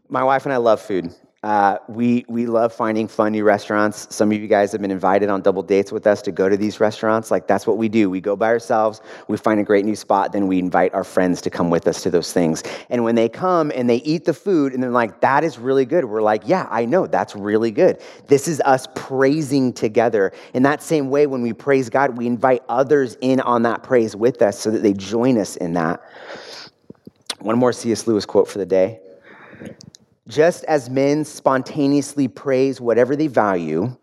My 0.09 0.25
wife 0.25 0.47
and 0.47 0.54
i 0.54 0.56
love 0.56 0.80
food 0.80 1.14
uh, 1.43 1.79
we, 1.89 2.25
we 2.29 2.47
love 2.47 2.73
finding 2.73 3.09
fun 3.09 3.33
new 3.33 3.43
restaurants. 3.43 4.15
Some 4.15 4.31
of 4.31 4.41
you 4.41 4.47
guys 4.47 4.71
have 4.71 4.81
been 4.81 4.93
invited 4.93 5.29
on 5.29 5.43
double 5.43 5.65
dates 5.65 5.91
with 5.91 6.07
us 6.07 6.23
to 6.23 6.31
go 6.31 6.49
to 6.49 6.57
these 6.57 6.79
restaurants. 6.79 7.33
Like, 7.33 7.49
that's 7.49 7.67
what 7.67 7.79
we 7.79 7.89
do. 7.89 8.09
We 8.09 8.21
go 8.21 8.37
by 8.37 8.47
ourselves, 8.47 9.01
we 9.27 9.37
find 9.37 9.59
a 9.59 9.65
great 9.65 9.85
new 9.85 9.97
spot, 9.97 10.33
then 10.33 10.47
we 10.47 10.61
invite 10.61 10.95
our 10.95 11.03
friends 11.03 11.41
to 11.43 11.51
come 11.51 11.69
with 11.69 11.89
us 11.89 12.01
to 12.05 12.11
those 12.11 12.33
things. 12.33 12.63
And 12.91 13.03
when 13.03 13.17
they 13.17 13.29
come 13.29 13.73
and 13.75 13.91
they 13.91 13.97
eat 13.97 14.25
the 14.25 14.35
food 14.35 14.73
and 14.73 14.81
they're 14.81 14.91
like, 14.91 15.21
that 15.23 15.43
is 15.43 15.59
really 15.59 15.85
good, 15.85 16.05
we're 16.05 16.23
like, 16.23 16.43
yeah, 16.47 16.69
I 16.71 16.85
know, 16.85 17.09
that's 17.09 17.35
really 17.35 17.73
good. 17.73 18.01
This 18.29 18.47
is 18.47 18.61
us 18.61 18.87
praising 18.95 19.73
together. 19.73 20.33
In 20.55 20.63
that 20.63 20.81
same 20.81 21.11
way, 21.11 21.27
when 21.27 21.43
we 21.43 21.53
praise 21.53 21.91
God, 21.91 22.17
we 22.17 22.29
invite 22.29 22.63
others 22.69 23.17
in 23.21 23.41
on 23.41 23.63
that 23.63 23.83
praise 23.83 24.15
with 24.15 24.43
us 24.43 24.61
so 24.61 24.71
that 24.71 24.85
they 24.85 24.93
join 24.93 25.39
us 25.39 25.57
in 25.57 25.73
that. 25.73 26.01
One 27.41 27.59
more 27.59 27.73
C.S. 27.73 28.07
Lewis 28.07 28.25
quote 28.25 28.47
for 28.47 28.59
the 28.59 28.67
day. 28.67 29.01
Just 30.29 30.64
as 30.64 30.88
men 30.88 31.25
spontaneously 31.25 32.29
praise 32.29 32.81
whatever 32.81 33.17
they 33.17 33.26
value, 33.26 33.97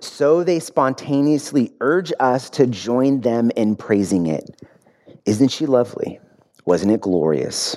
so 0.00 0.44
they 0.44 0.58
spontaneously 0.58 1.72
urge 1.80 2.12
us 2.20 2.50
to 2.50 2.66
join 2.66 3.20
them 3.20 3.50
in 3.56 3.76
praising 3.76 4.26
it. 4.26 4.60
Isn't 5.24 5.48
she 5.48 5.66
lovely? 5.66 6.20
Wasn't 6.64 6.92
it 6.92 7.00
glorious? 7.00 7.76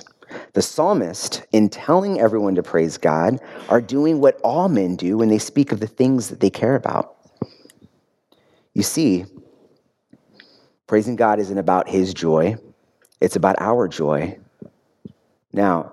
The 0.52 0.62
psalmist, 0.62 1.44
in 1.52 1.68
telling 1.68 2.20
everyone 2.20 2.54
to 2.56 2.62
praise 2.62 2.98
God, 2.98 3.38
are 3.68 3.80
doing 3.80 4.20
what 4.20 4.40
all 4.42 4.68
men 4.68 4.96
do 4.96 5.16
when 5.16 5.28
they 5.28 5.38
speak 5.38 5.72
of 5.72 5.80
the 5.80 5.86
things 5.86 6.28
that 6.28 6.40
they 6.40 6.50
care 6.50 6.74
about. 6.74 7.16
You 8.74 8.82
see, 8.82 9.24
praising 10.86 11.16
God 11.16 11.38
isn't 11.38 11.58
about 11.58 11.88
his 11.88 12.12
joy, 12.12 12.56
it's 13.20 13.36
about 13.36 13.56
our 13.58 13.88
joy. 13.88 14.38
Now, 15.52 15.92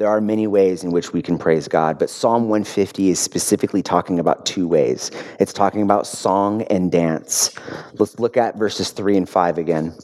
there 0.00 0.08
are 0.08 0.22
many 0.22 0.46
ways 0.46 0.82
in 0.82 0.92
which 0.92 1.12
we 1.12 1.20
can 1.20 1.36
praise 1.36 1.68
God, 1.68 1.98
but 1.98 2.08
Psalm 2.08 2.48
150 2.48 3.10
is 3.10 3.18
specifically 3.18 3.82
talking 3.82 4.18
about 4.18 4.46
two 4.46 4.66
ways. 4.66 5.10
It's 5.38 5.52
talking 5.52 5.82
about 5.82 6.06
song 6.06 6.62
and 6.70 6.90
dance. 6.90 7.54
Let's 7.98 8.18
look 8.18 8.38
at 8.38 8.56
verses 8.56 8.92
3 8.92 9.18
and 9.18 9.28
5 9.28 9.58
again. 9.58 9.94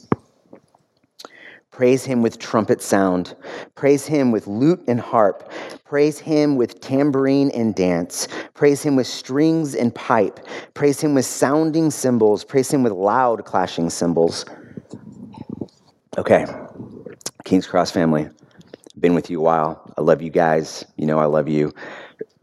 Praise 1.71 2.05
him 2.05 2.21
with 2.21 2.37
trumpet 2.37 2.83
sound. 2.83 3.35
Praise 3.73 4.05
him 4.05 4.31
with 4.31 4.45
lute 4.45 4.83
and 4.87 4.99
harp. 4.99 5.51
Praise 5.83 6.19
him 6.19 6.57
with 6.57 6.79
tambourine 6.79 7.49
and 7.55 7.73
dance. 7.73 8.27
Praise 8.53 8.83
him 8.83 8.95
with 8.95 9.07
strings 9.07 9.73
and 9.73 9.95
pipe. 9.95 10.39
Praise 10.75 11.01
him 11.01 11.15
with 11.15 11.25
sounding 11.25 11.89
cymbals. 11.89 12.43
Praise 12.43 12.69
him 12.69 12.83
with 12.83 12.93
loud 12.93 13.45
clashing 13.45 13.89
cymbals. 13.89 14.45
Okay, 16.19 16.45
King's 17.45 17.65
Cross 17.65 17.89
family 17.89 18.29
been 18.99 19.13
with 19.13 19.29
you 19.29 19.39
a 19.39 19.43
while. 19.43 19.93
I 19.97 20.01
love 20.01 20.21
you 20.21 20.29
guys. 20.29 20.85
You 20.97 21.05
know 21.05 21.19
I 21.19 21.25
love 21.25 21.47
you. 21.47 21.73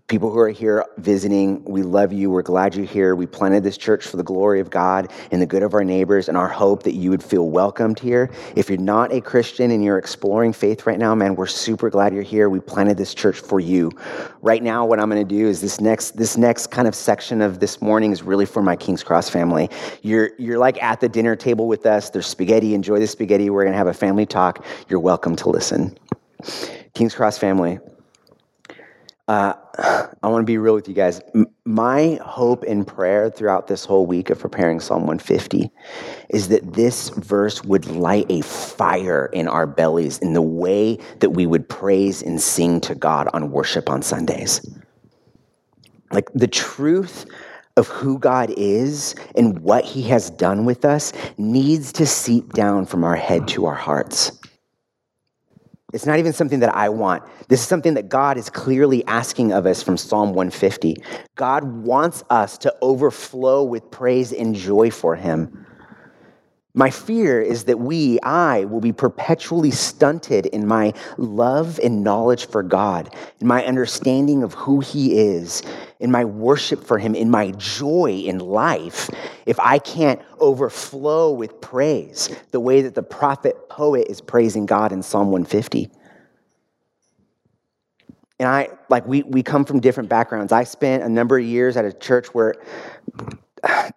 People 0.06 0.30
who 0.30 0.38
are 0.38 0.50
here 0.50 0.84
visiting, 0.98 1.64
we 1.64 1.82
love 1.82 2.12
you. 2.12 2.30
We're 2.30 2.42
glad 2.42 2.74
you're 2.74 2.84
here. 2.84 3.16
We 3.16 3.24
planted 3.24 3.64
this 3.64 3.78
church 3.78 4.06
for 4.06 4.18
the 4.18 4.22
glory 4.22 4.60
of 4.60 4.68
God 4.68 5.10
and 5.30 5.40
the 5.40 5.46
good 5.46 5.62
of 5.62 5.72
our 5.72 5.82
neighbors, 5.82 6.28
and 6.28 6.36
our 6.36 6.46
hope 6.46 6.82
that 6.82 6.92
you 6.92 7.08
would 7.08 7.22
feel 7.22 7.48
welcomed 7.48 7.98
here. 7.98 8.30
If 8.54 8.68
you're 8.68 8.76
not 8.76 9.14
a 9.14 9.22
Christian 9.22 9.70
and 9.70 9.82
you're 9.82 9.96
exploring 9.96 10.52
faith 10.52 10.86
right 10.86 10.98
now, 10.98 11.14
man, 11.14 11.36
we're 11.36 11.46
super 11.46 11.88
glad 11.88 12.12
you're 12.12 12.22
here. 12.22 12.50
We 12.50 12.60
planted 12.60 12.98
this 12.98 13.14
church 13.14 13.40
for 13.40 13.60
you. 13.60 13.90
Right 14.42 14.62
now, 14.62 14.84
what 14.84 15.00
I'm 15.00 15.08
going 15.08 15.26
to 15.26 15.34
do 15.34 15.48
is 15.48 15.62
this 15.62 15.80
next 15.80 16.18
this 16.18 16.36
next 16.36 16.66
kind 16.66 16.86
of 16.86 16.94
section 16.94 17.40
of 17.40 17.60
this 17.60 17.80
morning 17.80 18.12
is 18.12 18.22
really 18.22 18.46
for 18.46 18.62
my 18.62 18.76
King's 18.76 19.02
Cross 19.02 19.30
family. 19.30 19.70
You're 20.02 20.32
you're 20.38 20.58
like 20.58 20.80
at 20.82 21.00
the 21.00 21.08
dinner 21.08 21.34
table 21.34 21.66
with 21.66 21.86
us. 21.86 22.10
There's 22.10 22.26
spaghetti. 22.26 22.74
Enjoy 22.74 22.98
the 22.98 23.06
spaghetti. 23.06 23.48
We're 23.48 23.64
going 23.64 23.72
to 23.72 23.78
have 23.78 23.86
a 23.86 23.94
family 23.94 24.26
talk. 24.26 24.66
You're 24.90 25.00
welcome 25.00 25.34
to 25.36 25.48
listen. 25.48 25.96
King's 26.94 27.14
Cross 27.14 27.38
family, 27.38 27.78
uh, 29.26 29.54
I 30.22 30.28
want 30.28 30.42
to 30.42 30.46
be 30.46 30.58
real 30.58 30.74
with 30.74 30.86
you 30.86 30.94
guys. 30.94 31.20
My 31.64 32.18
hope 32.22 32.62
and 32.64 32.86
prayer 32.86 33.30
throughout 33.30 33.66
this 33.68 33.84
whole 33.84 34.06
week 34.06 34.28
of 34.28 34.38
preparing 34.38 34.80
Psalm 34.80 35.02
150 35.02 35.70
is 36.28 36.48
that 36.48 36.74
this 36.74 37.08
verse 37.10 37.64
would 37.64 37.86
light 37.86 38.26
a 38.28 38.42
fire 38.42 39.30
in 39.32 39.48
our 39.48 39.66
bellies 39.66 40.18
in 40.18 40.34
the 40.34 40.42
way 40.42 40.98
that 41.20 41.30
we 41.30 41.46
would 41.46 41.68
praise 41.68 42.22
and 42.22 42.40
sing 42.40 42.80
to 42.82 42.94
God 42.94 43.28
on 43.32 43.50
worship 43.50 43.88
on 43.88 44.02
Sundays. 44.02 44.60
Like 46.12 46.30
the 46.34 46.46
truth 46.46 47.24
of 47.76 47.88
who 47.88 48.18
God 48.18 48.52
is 48.56 49.14
and 49.34 49.58
what 49.60 49.84
he 49.84 50.02
has 50.02 50.30
done 50.30 50.64
with 50.64 50.84
us 50.84 51.12
needs 51.38 51.92
to 51.94 52.06
seep 52.06 52.52
down 52.52 52.84
from 52.86 53.02
our 53.04 53.16
head 53.16 53.48
to 53.48 53.66
our 53.66 53.74
hearts. 53.74 54.38
It's 55.94 56.06
not 56.06 56.18
even 56.18 56.32
something 56.32 56.58
that 56.58 56.74
I 56.74 56.88
want. 56.88 57.22
This 57.46 57.60
is 57.60 57.68
something 57.68 57.94
that 57.94 58.08
God 58.08 58.36
is 58.36 58.50
clearly 58.50 59.06
asking 59.06 59.52
of 59.52 59.64
us 59.64 59.80
from 59.80 59.96
Psalm 59.96 60.30
150. 60.30 60.96
God 61.36 61.62
wants 61.62 62.24
us 62.30 62.58
to 62.58 62.74
overflow 62.82 63.62
with 63.62 63.92
praise 63.92 64.32
and 64.32 64.56
joy 64.56 64.90
for 64.90 65.14
Him. 65.14 65.64
My 66.74 66.90
fear 66.90 67.40
is 67.40 67.66
that 67.66 67.78
we, 67.78 68.18
I, 68.24 68.64
will 68.64 68.80
be 68.80 68.92
perpetually 68.92 69.70
stunted 69.70 70.46
in 70.46 70.66
my 70.66 70.94
love 71.16 71.78
and 71.78 72.02
knowledge 72.02 72.48
for 72.48 72.64
God, 72.64 73.14
in 73.38 73.46
my 73.46 73.64
understanding 73.64 74.42
of 74.42 74.52
who 74.54 74.80
He 74.80 75.16
is, 75.16 75.62
in 76.00 76.10
my 76.10 76.24
worship 76.24 76.84
for 76.84 76.98
Him, 76.98 77.14
in 77.14 77.30
my 77.30 77.52
joy 77.52 78.22
in 78.24 78.38
life, 78.38 79.10
if 79.46 79.58
I 79.60 79.78
can't 79.78 80.20
overflow 80.38 81.32
with 81.32 81.60
praise 81.60 82.34
the 82.50 82.60
way 82.60 82.82
that 82.82 82.94
the 82.94 83.02
prophet 83.02 83.68
poet 83.68 84.06
is 84.08 84.20
praising 84.20 84.66
God 84.66 84.92
in 84.92 85.02
Psalm 85.02 85.30
150. 85.30 85.90
And 88.40 88.48
I, 88.48 88.68
like, 88.88 89.06
we, 89.06 89.22
we 89.22 89.42
come 89.42 89.64
from 89.64 89.80
different 89.80 90.08
backgrounds. 90.08 90.52
I 90.52 90.64
spent 90.64 91.04
a 91.04 91.08
number 91.08 91.38
of 91.38 91.44
years 91.44 91.76
at 91.76 91.84
a 91.84 91.92
church 91.92 92.28
where 92.28 92.54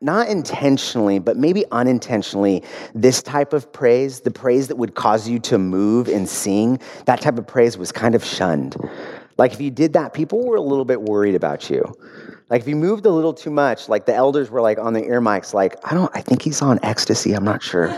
not 0.02 0.30
intentionally, 0.30 1.20
but 1.20 1.38
maybe 1.38 1.66
unintentionally, 1.72 2.64
this 2.94 3.22
type 3.22 3.54
of 3.54 3.72
praise, 3.74 4.22
the 4.22 4.32
praise 4.32 4.68
that 4.68 4.78
would 4.78 4.96
cause 4.96 5.28
you 5.28 5.40
to 5.40 5.58
move 5.58 6.08
and 6.08 6.28
sing, 6.28 6.80
that 7.06 7.22
type 7.22 7.38
of 7.38 7.48
praise 7.48 7.78
was 7.78 7.92
kind 7.92 8.16
of 8.16 8.24
shunned. 8.24 8.76
Like 9.38 9.54
if 9.54 9.62
you 9.62 9.72
did 9.72 9.94
that, 9.94 10.14
people 10.14 10.46
were 10.46 10.56
a 10.56 10.62
little 10.62 10.86
bit 10.86 11.02
worried 11.02 11.36
about 11.36 11.70
you. 11.70 11.84
Like 12.50 12.62
if 12.62 12.68
you 12.68 12.76
moved 12.76 13.06
a 13.06 13.12
little 13.12 13.34
too 13.34 13.52
much, 13.52 13.90
like 13.90 14.06
the 14.06 14.16
elders 14.16 14.50
were 14.50 14.62
like 14.62 14.80
on 14.80 14.94
the 14.94 15.04
ear 15.04 15.22
mics, 15.22 15.54
like, 15.54 15.76
I 15.84 15.94
don't, 15.94 16.12
I 16.16 16.22
think 16.22 16.42
he's 16.42 16.62
on 16.62 16.80
ecstasy, 16.82 17.34
I'm 17.34 17.44
not 17.44 17.62
sure. 17.62 17.94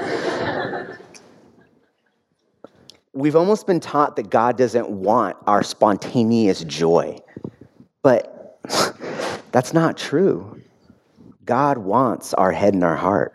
We've 3.13 3.35
almost 3.35 3.67
been 3.67 3.79
taught 3.79 4.15
that 4.15 4.29
God 4.29 4.57
doesn't 4.57 4.89
want 4.89 5.37
our 5.47 5.63
spontaneous 5.63 6.63
joy. 6.63 7.19
But 8.01 8.59
that's 9.51 9.73
not 9.73 9.97
true. 9.97 10.61
God 11.45 11.79
wants 11.79 12.33
our 12.33 12.51
head 12.51 12.73
and 12.73 12.83
our 12.83 12.95
heart. 12.95 13.33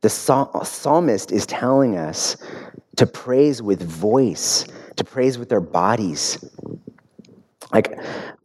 The 0.00 0.10
psalmist 0.10 1.32
is 1.32 1.46
telling 1.46 1.96
us 1.96 2.36
to 2.96 3.06
praise 3.06 3.62
with 3.62 3.82
voice, 3.82 4.66
to 4.96 5.04
praise 5.04 5.38
with 5.38 5.52
our 5.52 5.60
bodies. 5.60 6.38
Like, 7.74 7.98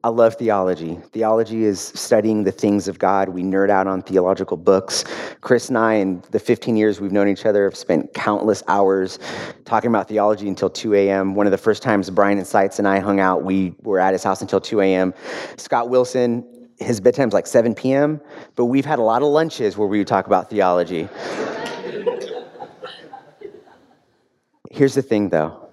I 0.04 0.10
love 0.10 0.36
theology. 0.38 0.98
Theology 1.12 1.64
is 1.64 1.80
studying 1.80 2.44
the 2.44 2.52
things 2.52 2.88
of 2.88 2.98
God. 2.98 3.30
We 3.30 3.44
nerd 3.44 3.70
out 3.70 3.86
on 3.86 4.02
theological 4.02 4.58
books. 4.58 5.04
Chris 5.42 5.70
and 5.70 5.78
I, 5.78 5.94
in 5.96 6.24
the 6.32 6.40
15 6.40 6.76
years 6.76 7.00
we've 7.00 7.12
known 7.12 7.28
each 7.28 7.46
other, 7.46 7.66
have 7.66 7.76
spent 7.76 8.16
countless 8.16 8.64
hours 8.68 9.20
talking 9.66 9.92
about 9.92 10.08
theology 10.08 10.48
until 10.48 10.68
2 10.68 10.96
a.m. 10.96 11.36
One 11.36 11.46
of 11.46 11.52
the 11.52 11.60
first 11.60 11.84
times 11.84 12.10
Brian 12.10 12.40
and 12.40 12.48
Seitz 12.48 12.80
and 12.80 12.88
I 12.88 12.98
hung 12.98 13.20
out, 13.20 13.44
we 13.44 13.76
were 13.84 14.00
at 14.00 14.14
his 14.14 14.24
house 14.24 14.42
until 14.42 14.60
2 14.60 14.82
a.m. 14.82 15.14
Scott 15.58 15.90
Wilson, 15.90 16.44
his 16.80 17.00
bedtime's 17.00 17.34
like 17.34 17.46
7 17.46 17.76
p.m., 17.76 18.20
but 18.56 18.66
we've 18.66 18.86
had 18.86 18.98
a 18.98 19.04
lot 19.04 19.22
of 19.22 19.28
lunches 19.28 19.78
where 19.78 19.88
we 19.88 20.00
would 20.00 20.08
talk 20.08 20.26
about 20.26 20.50
theology. 20.50 21.08
Here's 24.72 24.96
the 24.96 25.04
thing 25.04 25.30
though 25.30 25.69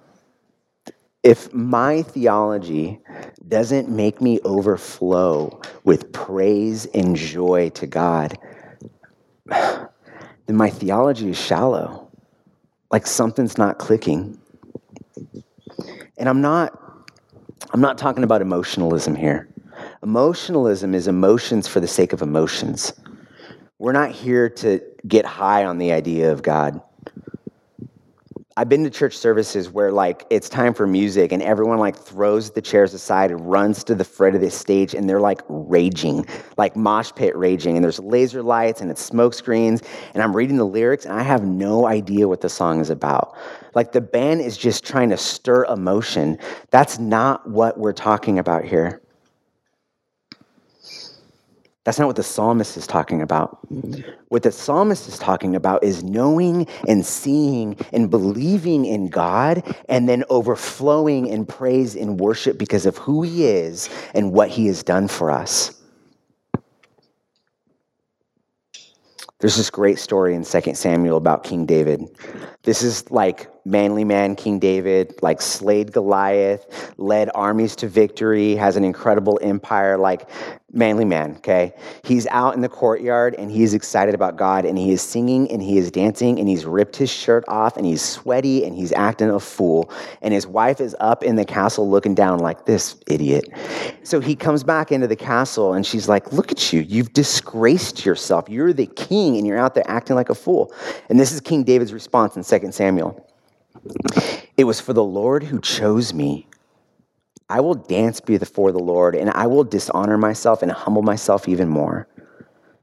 if 1.23 1.53
my 1.53 2.01
theology 2.03 2.99
doesn't 3.47 3.89
make 3.89 4.21
me 4.21 4.39
overflow 4.43 5.61
with 5.83 6.11
praise 6.13 6.85
and 6.87 7.15
joy 7.15 7.69
to 7.71 7.87
God, 7.87 8.37
then 9.49 9.87
my 10.55 10.69
theology 10.69 11.29
is 11.29 11.37
shallow. 11.37 12.09
like 12.91 13.05
something's 13.05 13.57
not 13.57 13.79
clicking. 13.79 14.39
And 16.17 16.29
I'm 16.29 16.41
not 16.41 16.79
I'm 17.73 17.81
not 17.81 17.97
talking 17.97 18.23
about 18.23 18.41
emotionalism 18.41 19.15
here. 19.15 19.49
Emotionalism 20.03 20.95
is 20.95 21.07
emotions 21.07 21.67
for 21.67 21.79
the 21.79 21.87
sake 21.87 22.13
of 22.13 22.21
emotions. 22.21 22.93
We're 23.79 23.91
not 23.91 24.11
here 24.11 24.49
to 24.49 24.81
get 25.07 25.25
high 25.25 25.65
on 25.65 25.77
the 25.77 25.91
idea 25.91 26.31
of 26.31 26.43
God. 26.43 26.81
I've 28.57 28.69
been 28.69 28.83
to 28.85 28.89
church 28.89 29.15
services 29.15 29.69
where 29.69 29.91
like 29.91 30.25
it's 30.31 30.49
time 30.49 30.73
for 30.73 30.87
music 30.87 31.31
and 31.31 31.43
everyone 31.43 31.77
like 31.77 31.95
throws 31.95 32.49
the 32.49 32.61
chairs 32.61 32.95
aside 32.95 33.29
and 33.29 33.47
runs 33.47 33.83
to 33.83 33.93
the 33.93 34.03
front 34.03 34.33
of 34.33 34.41
the 34.41 34.49
stage 34.49 34.95
and 34.95 35.07
they're 35.07 35.19
like 35.19 35.41
raging, 35.47 36.25
like 36.57 36.75
mosh 36.75 37.11
pit 37.15 37.37
raging 37.37 37.75
and 37.75 37.83
there's 37.83 37.99
laser 37.99 38.41
lights 38.41 38.81
and 38.81 38.89
it's 38.89 38.99
smoke 38.99 39.35
screens 39.35 39.83
and 40.15 40.23
I'm 40.23 40.35
reading 40.35 40.57
the 40.57 40.65
lyrics 40.65 41.05
and 41.05 41.13
I 41.13 41.21
have 41.21 41.43
no 41.43 41.85
idea 41.85 42.27
what 42.27 42.41
the 42.41 42.49
song 42.49 42.79
is 42.79 42.89
about. 42.89 43.37
Like 43.75 43.91
the 43.91 44.01
band 44.01 44.41
is 44.41 44.57
just 44.57 44.83
trying 44.83 45.09
to 45.11 45.17
stir 45.17 45.65
emotion. 45.65 46.39
That's 46.71 46.97
not 46.97 47.47
what 47.47 47.77
we're 47.77 47.93
talking 47.93 48.39
about 48.39 48.65
here. 48.65 49.03
That's 51.87 51.99
not 51.99 52.07
what 52.07 52.17
the 52.17 52.23
psalmist 52.23 52.75
is 52.75 52.85
talking 52.85 53.21
about. 53.21 53.59
What 54.27 54.43
the 54.43 54.51
psalmist 54.51 55.07
is 55.07 55.17
talking 55.17 55.55
about 55.55 55.85
is 55.85 56.03
knowing 56.03 56.67
and 56.85 57.05
seeing 57.05 57.77
and 57.93 58.09
believing 58.09 58.83
in 58.83 59.07
God 59.07 59.63
and 59.87 60.09
then 60.09 60.25
overflowing 60.29 61.27
in 61.27 61.45
praise 61.45 61.95
and 61.95 62.19
worship 62.19 62.57
because 62.57 62.85
of 62.85 62.97
who 62.97 63.21
he 63.21 63.45
is 63.45 63.89
and 64.13 64.33
what 64.33 64.49
he 64.49 64.67
has 64.67 64.83
done 64.83 65.07
for 65.07 65.31
us. 65.31 65.81
There's 69.39 69.55
this 69.55 69.69
great 69.69 69.97
story 69.97 70.35
in 70.35 70.43
2 70.43 70.75
Samuel 70.75 71.15
about 71.15 71.45
King 71.45 71.65
David. 71.65 72.03
This 72.63 72.81
is 72.83 73.09
like 73.11 73.49
manly 73.67 74.05
man 74.05 74.35
King 74.35 74.59
David, 74.59 75.13
like 75.21 75.41
slayed 75.41 75.91
Goliath, 75.91 76.93
led 76.97 77.29
armies 77.35 77.75
to 77.77 77.87
victory, 77.87 78.55
has 78.55 78.77
an 78.77 78.85
incredible 78.85 79.37
empire, 79.41 79.97
like 79.97 80.29
manly 80.71 81.03
man, 81.03 81.35
okay? 81.37 81.73
He's 82.03 82.27
out 82.27 82.55
in 82.55 82.61
the 82.61 82.69
courtyard 82.69 83.35
and 83.35 83.51
he's 83.51 83.73
excited 83.73 84.15
about 84.15 84.37
God 84.37 84.63
and 84.63 84.77
he 84.77 84.91
is 84.91 85.01
singing 85.01 85.51
and 85.51 85.61
he 85.61 85.77
is 85.77 85.91
dancing 85.91 86.39
and 86.39 86.47
he's 86.47 86.65
ripped 86.65 86.95
his 86.95 87.09
shirt 87.09 87.43
off 87.47 87.75
and 87.75 87.85
he's 87.85 88.01
sweaty 88.01 88.63
and 88.63 88.75
he's 88.75 88.93
acting 88.93 89.29
a 89.29 89.39
fool. 89.39 89.91
And 90.21 90.33
his 90.33 90.47
wife 90.47 90.79
is 90.79 90.95
up 90.99 91.23
in 91.23 91.35
the 91.35 91.45
castle 91.45 91.89
looking 91.89 92.15
down 92.15 92.39
like 92.39 92.65
this 92.65 92.95
idiot. 93.07 93.49
So 94.03 94.21
he 94.21 94.35
comes 94.35 94.63
back 94.63 94.91
into 94.91 95.07
the 95.07 95.15
castle 95.15 95.73
and 95.73 95.85
she's 95.85 96.07
like, 96.07 96.31
Look 96.31 96.51
at 96.51 96.71
you, 96.71 96.81
you've 96.81 97.11
disgraced 97.11 98.05
yourself. 98.05 98.47
You're 98.47 98.73
the 98.73 98.87
king 98.87 99.37
and 99.37 99.45
you're 99.45 99.57
out 99.57 99.73
there 99.75 99.89
acting 99.89 100.15
like 100.15 100.29
a 100.29 100.35
fool. 100.35 100.73
And 101.09 101.19
this 101.19 101.33
is 101.33 101.41
King 101.41 101.63
David's 101.63 101.91
response 101.91 102.37
in 102.37 102.43
2 102.43 102.71
Samuel. 102.71 103.26
It 104.57 104.63
was 104.63 104.79
for 104.79 104.93
the 104.93 105.03
Lord 105.03 105.43
who 105.43 105.59
chose 105.61 106.13
me. 106.13 106.47
I 107.49 107.61
will 107.61 107.75
dance 107.75 108.19
before 108.19 108.71
the 108.71 108.79
Lord 108.79 109.15
and 109.15 109.29
I 109.31 109.47
will 109.47 109.63
dishonor 109.63 110.17
myself 110.17 110.61
and 110.61 110.71
humble 110.71 111.01
myself 111.01 111.47
even 111.47 111.69
more. 111.69 112.07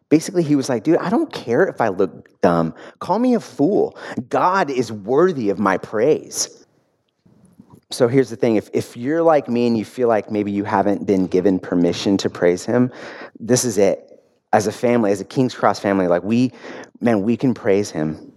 Basically, 0.09 0.43
he 0.43 0.55
was 0.55 0.69
like, 0.69 0.85
dude, 0.85 0.99
I 0.99 1.11
don't 1.11 1.33
care 1.33 1.67
if 1.67 1.81
I 1.81 1.89
look 1.89 2.41
dumb. 2.41 2.75
Call 3.01 3.19
me 3.19 3.35
a 3.35 3.41
fool. 3.41 3.99
God 4.29 4.71
is 4.71 4.93
worthy 4.93 5.51
of 5.51 5.59
my 5.59 5.77
praise. 5.77 6.65
So 7.91 8.09
here's 8.09 8.31
the 8.31 8.37
thing 8.37 8.57
if, 8.57 8.71
if 8.73 8.97
you're 8.97 9.23
like 9.23 9.49
me 9.49 9.67
and 9.67 9.77
you 9.77 9.85
feel 9.85 10.09
like 10.09 10.31
maybe 10.31 10.51
you 10.51 10.65
haven't 10.65 11.07
been 11.07 11.27
given 11.27 11.59
permission 11.59 12.17
to 12.19 12.31
praise 12.31 12.65
him, 12.65 12.93
this 13.39 13.65
is 13.65 13.79
it. 13.79 14.11
As 14.53 14.69
a 14.69 14.73
family, 14.73 15.11
as 15.11 15.21
a 15.21 15.25
King's 15.25 15.55
Cross 15.55 15.81
family, 15.81 16.07
like 16.07 16.23
we, 16.23 16.53
man, 17.01 17.23
we 17.23 17.37
can 17.37 17.55
praise 17.55 17.91
him. 17.91 18.33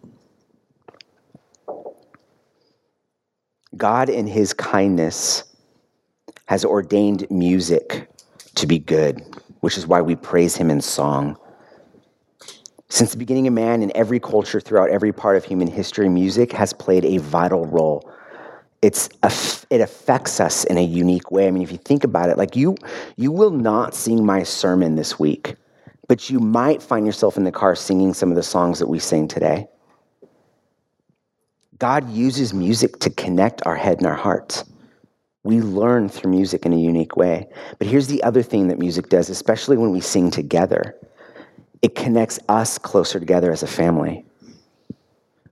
God, 3.75 4.09
in 4.09 4.27
his 4.27 4.53
kindness, 4.53 5.43
has 6.45 6.63
ordained 6.63 7.29
music 7.29 8.09
to 8.55 8.65
be 8.65 8.79
good, 8.79 9.21
which 9.59 9.77
is 9.77 9.85
why 9.85 10.01
we 10.01 10.15
praise 10.15 10.55
him 10.55 10.69
in 10.69 10.79
song. 10.81 11.37
Since 12.89 13.11
the 13.11 13.17
beginning 13.17 13.47
of 13.47 13.53
man, 13.53 13.83
in 13.83 13.91
every 13.95 14.19
culture 14.19 14.61
throughout 14.61 14.89
every 14.89 15.11
part 15.11 15.35
of 15.35 15.43
human 15.43 15.67
history, 15.67 16.07
music 16.07 16.53
has 16.53 16.71
played 16.71 17.03
a 17.03 17.17
vital 17.17 17.65
role. 17.65 18.09
It's 18.81 19.09
it 19.69 19.81
affects 19.81 20.39
us 20.39 20.63
in 20.63 20.77
a 20.77 20.83
unique 20.83 21.29
way. 21.29 21.47
I 21.47 21.51
mean, 21.51 21.63
if 21.63 21.71
you 21.71 21.77
think 21.77 22.05
about 22.05 22.29
it, 22.29 22.37
like 22.37 22.55
you, 22.55 22.77
you 23.17 23.31
will 23.31 23.51
not 23.51 23.93
sing 23.93 24.25
my 24.25 24.43
sermon 24.43 24.95
this 24.95 25.19
week, 25.19 25.55
but 26.07 26.29
you 26.29 26.39
might 26.39 26.81
find 26.81 27.05
yourself 27.05 27.35
in 27.35 27.43
the 27.43 27.51
car 27.51 27.75
singing 27.75 28.13
some 28.13 28.29
of 28.29 28.37
the 28.37 28.43
songs 28.43 28.79
that 28.79 28.87
we 28.87 28.99
sing 28.99 29.27
today. 29.27 29.67
God 31.79 32.09
uses 32.09 32.53
music 32.53 32.99
to 32.99 33.09
connect 33.09 33.65
our 33.65 33.75
head 33.75 33.97
and 33.99 34.07
our 34.07 34.15
hearts. 34.15 34.63
We 35.43 35.61
learn 35.61 36.09
through 36.09 36.31
music 36.31 36.65
in 36.65 36.73
a 36.73 36.77
unique 36.77 37.15
way. 37.15 37.47
But 37.77 37.87
here's 37.87 38.07
the 38.07 38.23
other 38.23 38.43
thing 38.43 38.67
that 38.67 38.79
music 38.79 39.09
does, 39.09 39.29
especially 39.29 39.77
when 39.77 39.91
we 39.91 40.01
sing 40.01 40.31
together 40.31 40.95
it 41.81 41.95
connects 41.95 42.39
us 42.49 42.77
closer 42.77 43.19
together 43.19 43.51
as 43.51 43.63
a 43.63 43.67
family. 43.67 44.25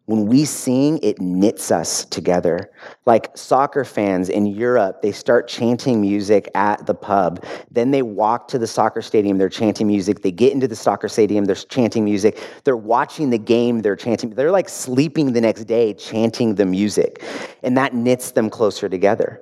When 0.08 0.28
we 0.28 0.46
sing, 0.46 1.00
it 1.02 1.20
knits 1.20 1.72
us 1.72 2.06
together. 2.06 2.70
Like 3.08 3.36
soccer 3.36 3.84
fans 3.84 4.30
in 4.30 4.46
Europe, 4.46 5.02
they 5.02 5.12
start 5.12 5.48
chanting 5.48 6.00
music 6.00 6.48
at 6.54 6.86
the 6.86 6.94
pub. 6.94 7.44
Then 7.72 7.90
they 7.90 8.04
walk 8.04 8.48
to 8.50 8.60
the 8.60 8.68
soccer 8.68 9.02
stadium, 9.02 9.40
they're 9.40 9.50
chanting 9.50 9.88
music. 9.88 10.22
They 10.22 10.32
get 10.32 10.54
into 10.54 10.68
the 10.68 10.76
soccer 10.76 11.08
stadium, 11.08 11.46
they're 11.46 11.56
chanting 11.56 12.06
music. 12.06 12.40
They're 12.66 12.78
watching 12.78 13.32
the 13.32 13.40
game, 13.40 13.82
they're 13.82 13.96
chanting. 13.96 14.30
They're 14.30 14.52
like 14.52 14.70
sleeping 14.70 15.34
the 15.34 15.42
next 15.42 15.64
day 15.64 15.96
chanting 15.96 16.54
the 16.54 16.68
music. 16.68 17.24
And 17.64 17.76
that 17.76 17.96
knits 17.96 18.30
them 18.30 18.52
closer 18.52 18.88
together. 18.88 19.42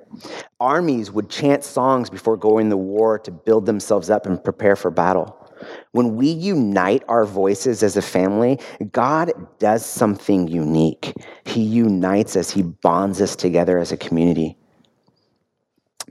Armies 0.60 1.10
would 1.10 1.28
chant 1.28 1.62
songs 1.62 2.08
before 2.08 2.38
going 2.38 2.70
to 2.70 2.78
war 2.78 3.18
to 3.18 3.30
build 3.30 3.66
themselves 3.66 4.08
up 4.08 4.24
and 4.24 4.42
prepare 4.42 4.76
for 4.76 4.90
battle. 4.90 5.43
When 5.92 6.16
we 6.16 6.28
unite 6.28 7.02
our 7.08 7.24
voices 7.24 7.82
as 7.82 7.96
a 7.96 8.02
family, 8.02 8.60
God 8.92 9.32
does 9.58 9.84
something 9.84 10.48
unique. 10.48 11.12
He 11.44 11.62
unites 11.62 12.36
us, 12.36 12.50
He 12.50 12.62
bonds 12.62 13.20
us 13.20 13.36
together 13.36 13.78
as 13.78 13.92
a 13.92 13.96
community. 13.96 14.56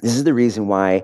This 0.04 0.16
is 0.16 0.26
the 0.26 0.34
reason 0.34 0.68
why 0.68 1.04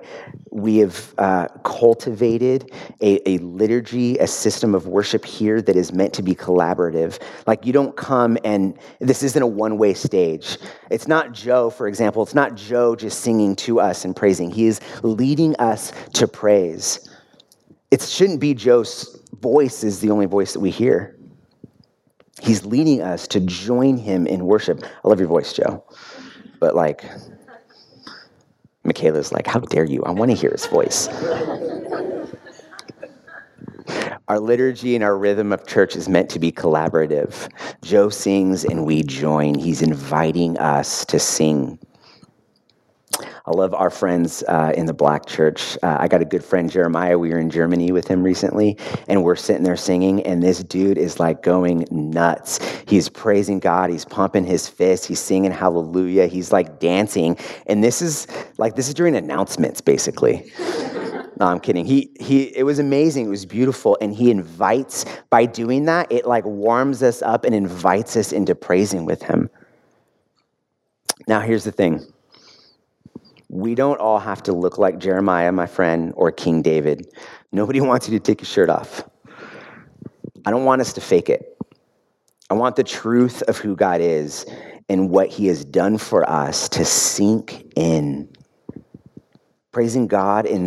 we 0.52 0.76
have 0.76 1.14
uh, 1.16 1.48
cultivated 1.64 2.70
a, 3.00 3.26
a, 3.26 3.38
liturgy, 3.38 4.18
a 4.18 4.26
system 4.26 4.74
of 4.74 4.86
worship 4.86 5.24
here 5.24 5.62
that 5.62 5.74
is 5.74 5.90
meant 5.90 6.12
to 6.14 6.22
be 6.22 6.34
collaborative. 6.34 7.18
Like, 7.46 7.64
you 7.64 7.72
don't 7.72 7.96
come 7.96 8.36
and 8.44 8.78
this 8.98 9.22
isn't 9.22 9.42
a 9.42 9.46
one 9.46 9.78
way 9.78 9.94
stage. 9.94 10.58
It's 10.90 11.08
not 11.08 11.32
Joe, 11.32 11.70
for 11.70 11.88
example, 11.88 12.22
it's 12.22 12.34
not 12.34 12.56
Joe 12.56 12.94
just 12.94 13.22
singing 13.22 13.56
to 13.56 13.80
us 13.80 14.04
and 14.04 14.14
praising. 14.14 14.50
He 14.50 14.66
is 14.66 14.82
leading 15.02 15.56
us 15.56 15.94
to 16.14 16.28
praise 16.28 17.09
it 17.90 18.02
shouldn't 18.02 18.40
be 18.40 18.54
Joe's 18.54 19.20
voice 19.40 19.82
is 19.84 20.00
the 20.00 20.10
only 20.10 20.26
voice 20.26 20.52
that 20.52 20.60
we 20.60 20.70
hear. 20.70 21.16
He's 22.40 22.64
leading 22.64 23.02
us 23.02 23.26
to 23.28 23.40
join 23.40 23.96
him 23.98 24.26
in 24.26 24.46
worship. 24.46 24.82
I 25.04 25.08
love 25.08 25.18
your 25.18 25.28
voice, 25.28 25.52
Joe. 25.52 25.84
But 26.58 26.74
like, 26.74 27.04
Michaela's 28.84 29.32
like, 29.32 29.46
how 29.46 29.60
dare 29.60 29.84
you? 29.84 30.02
I 30.04 30.10
want 30.10 30.30
to 30.30 30.36
hear 30.36 30.50
his 30.50 30.66
voice. 30.66 31.08
our 34.28 34.38
liturgy 34.38 34.94
and 34.94 35.02
our 35.02 35.18
rhythm 35.18 35.52
of 35.52 35.66
church 35.66 35.96
is 35.96 36.08
meant 36.08 36.30
to 36.30 36.38
be 36.38 36.52
collaborative. 36.52 37.48
Joe 37.82 38.08
sings 38.08 38.64
and 38.64 38.86
we 38.86 39.02
join. 39.02 39.54
He's 39.58 39.82
inviting 39.82 40.56
us 40.58 41.04
to 41.06 41.18
sing. 41.18 41.78
I 43.50 43.52
love 43.52 43.74
our 43.74 43.90
friends 43.90 44.44
uh, 44.46 44.72
in 44.76 44.86
the 44.86 44.94
black 44.94 45.26
church. 45.26 45.76
Uh, 45.82 45.96
I 45.98 46.06
got 46.06 46.22
a 46.22 46.24
good 46.24 46.44
friend, 46.44 46.70
Jeremiah. 46.70 47.18
We 47.18 47.30
were 47.30 47.40
in 47.40 47.50
Germany 47.50 47.90
with 47.90 48.06
him 48.06 48.22
recently, 48.22 48.76
and 49.08 49.24
we're 49.24 49.34
sitting 49.34 49.64
there 49.64 49.76
singing, 49.76 50.22
and 50.22 50.40
this 50.40 50.62
dude 50.62 50.96
is 50.96 51.18
like 51.18 51.42
going 51.42 51.84
nuts. 51.90 52.60
He's 52.86 53.08
praising 53.08 53.58
God, 53.58 53.90
he's 53.90 54.04
pumping 54.04 54.44
his 54.44 54.68
fist, 54.68 55.04
he's 55.06 55.18
singing 55.18 55.50
hallelujah, 55.50 56.28
he's 56.28 56.52
like 56.52 56.78
dancing. 56.78 57.36
And 57.66 57.82
this 57.82 58.00
is 58.00 58.28
like, 58.56 58.76
this 58.76 58.86
is 58.86 58.94
during 58.94 59.16
announcements, 59.16 59.80
basically. 59.80 60.52
No, 61.38 61.46
I'm 61.46 61.58
kidding. 61.58 61.86
He 61.86 62.10
he 62.20 62.54
it 62.54 62.64
was 62.64 62.78
amazing. 62.78 63.24
It 63.24 63.30
was 63.30 63.46
beautiful 63.46 63.96
and 64.02 64.12
he 64.12 64.30
invites 64.30 65.06
by 65.30 65.46
doing 65.46 65.86
that, 65.86 66.12
it 66.12 66.26
like 66.26 66.44
warms 66.44 67.02
us 67.02 67.22
up 67.22 67.46
and 67.46 67.54
invites 67.54 68.14
us 68.14 68.30
into 68.30 68.54
praising 68.54 69.06
with 69.06 69.22
him. 69.22 69.48
Now 71.26 71.40
here's 71.40 71.64
the 71.64 71.72
thing 71.72 72.12
we 73.50 73.74
don't 73.74 73.98
all 73.98 74.20
have 74.20 74.44
to 74.44 74.52
look 74.52 74.78
like 74.78 74.98
Jeremiah, 74.98 75.50
my 75.50 75.66
friend, 75.66 76.12
or 76.14 76.30
King 76.30 76.62
David. 76.62 77.08
Nobody 77.50 77.80
wants 77.80 78.08
you 78.08 78.16
to 78.16 78.22
take 78.22 78.40
your 78.40 78.46
shirt 78.46 78.70
off. 78.70 79.02
I 80.46 80.50
don't 80.50 80.64
want 80.64 80.80
us 80.80 80.92
to 80.94 81.00
fake 81.00 81.28
it. 81.28 81.58
I 82.48 82.54
want 82.54 82.76
the 82.76 82.84
truth 82.84 83.42
of 83.42 83.58
who 83.58 83.76
God 83.76 84.00
is 84.00 84.46
and 84.88 85.10
what 85.10 85.28
he 85.28 85.46
has 85.48 85.64
done 85.64 85.98
for 85.98 86.28
us 86.28 86.68
to 86.70 86.84
sink 86.84 87.72
in. 87.76 88.28
Praising 89.72 90.06
God 90.06 90.46
in, 90.46 90.62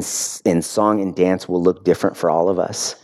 in 0.45 0.61
song 0.61 1.01
and 1.01 1.15
dance 1.15 1.49
will 1.49 1.61
look 1.61 1.83
different 1.83 2.15
for 2.15 2.29
all 2.29 2.47
of 2.47 2.59
us. 2.59 2.95